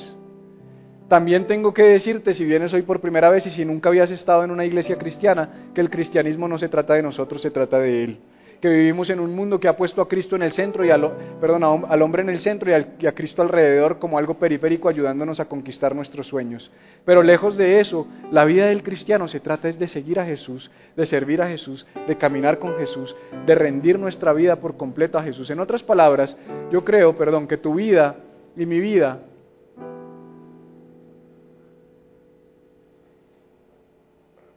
[1.09, 4.45] También tengo que decirte, si vienes hoy por primera vez y si nunca habías estado
[4.45, 8.05] en una iglesia cristiana, que el cristianismo no se trata de nosotros, se trata de
[8.05, 8.21] Él
[8.61, 11.11] que vivimos en un mundo que ha puesto a Cristo en el centro y al,
[11.41, 15.41] perdón, al hombre en el centro y, y, a Cristo alrededor como algo periférico ayudándonos
[15.41, 16.71] a conquistar nuestros sueños.
[17.05, 20.71] Pero lejos de eso, la vida del cristiano se trata es de seguir a Jesús,
[20.97, 23.15] de servir a Jesús, de caminar con Jesús,
[23.47, 25.51] de rendir nuestra vida por completo a Jesús.
[25.51, 26.37] En otras palabras,
[26.71, 28.17] yo creo, perdón, que tu vida
[28.57, 29.21] y mi vida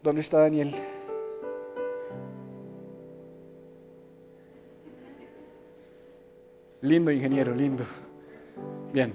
[0.03, 0.75] ¿Dónde está Daniel?
[6.83, 7.85] Lindo, ingeniero, lindo.
[8.91, 9.13] Bien.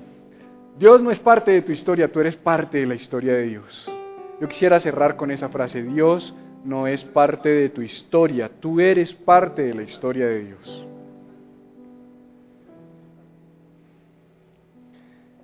[0.78, 3.92] Dios no es parte de tu historia, tú eres parte de la historia de Dios.
[4.40, 5.82] Yo quisiera cerrar con esa frase.
[5.82, 10.86] Dios no es parte de tu historia, tú eres parte de la historia de Dios.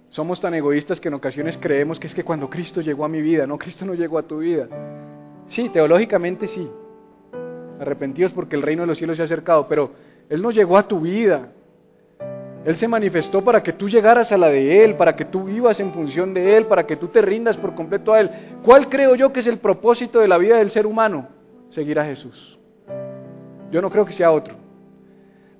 [0.09, 3.21] Somos tan egoístas que en ocasiones creemos que es que cuando Cristo llegó a mi
[3.21, 4.67] vida, no, Cristo no llegó a tu vida.
[5.49, 6.71] Sí, teológicamente sí.
[7.81, 9.91] Arrepentidos porque el reino de los cielos se ha acercado, pero
[10.31, 11.51] Él no llegó a tu vida.
[12.65, 15.79] Él se manifestó para que tú llegaras a la de Él, para que tú vivas
[15.81, 18.31] en función de Él, para que tú te rindas por completo a Él.
[18.63, 21.29] ¿Cuál creo yo que es el propósito de la vida del ser humano?
[21.71, 22.59] Seguir a Jesús.
[23.71, 24.55] Yo no creo que sea otro.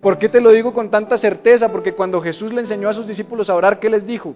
[0.01, 1.71] ¿Por qué te lo digo con tanta certeza?
[1.71, 4.35] Porque cuando Jesús le enseñó a sus discípulos a orar, ¿qué les dijo?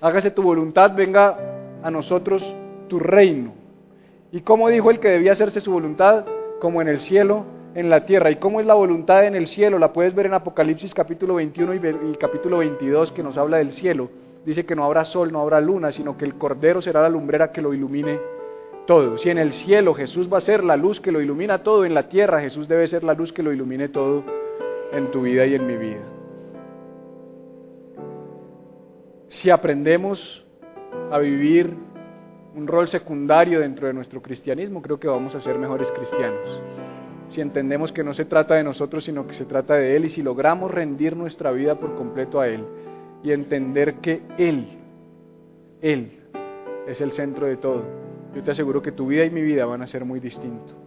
[0.00, 1.38] Hágase tu voluntad, venga
[1.82, 2.42] a nosotros
[2.88, 3.54] tu reino.
[4.32, 6.24] ¿Y cómo dijo él que debía hacerse su voluntad?
[6.60, 7.44] Como en el cielo,
[7.74, 8.30] en la tierra.
[8.30, 9.78] ¿Y cómo es la voluntad en el cielo?
[9.78, 14.10] La puedes ver en Apocalipsis capítulo 21 y, capítulo 22 que nos habla del cielo.
[14.44, 17.52] Dice que no habrá sol, no habrá luna, sino que el Cordero será la lumbrera
[17.52, 18.18] que lo ilumine
[18.86, 19.18] todo.
[19.18, 21.94] Si en el cielo Jesús va a ser la luz que lo ilumina todo, en
[21.94, 24.24] la tierra Jesús debe ser la luz que lo ilumine todo
[24.92, 26.02] en tu vida y en mi vida.
[29.28, 30.44] Si aprendemos
[31.10, 31.74] a vivir
[32.54, 36.60] un rol secundario dentro de nuestro cristianismo, creo que vamos a ser mejores cristianos
[37.32, 40.10] si entendemos que no se trata de nosotros, sino que se trata de Él, y
[40.10, 42.64] si logramos rendir nuestra vida por completo a Él
[43.22, 44.66] y entender que Él,
[45.80, 46.10] Él
[46.86, 47.82] es el centro de todo,
[48.34, 50.81] yo te aseguro que tu vida y mi vida van a ser muy distintos.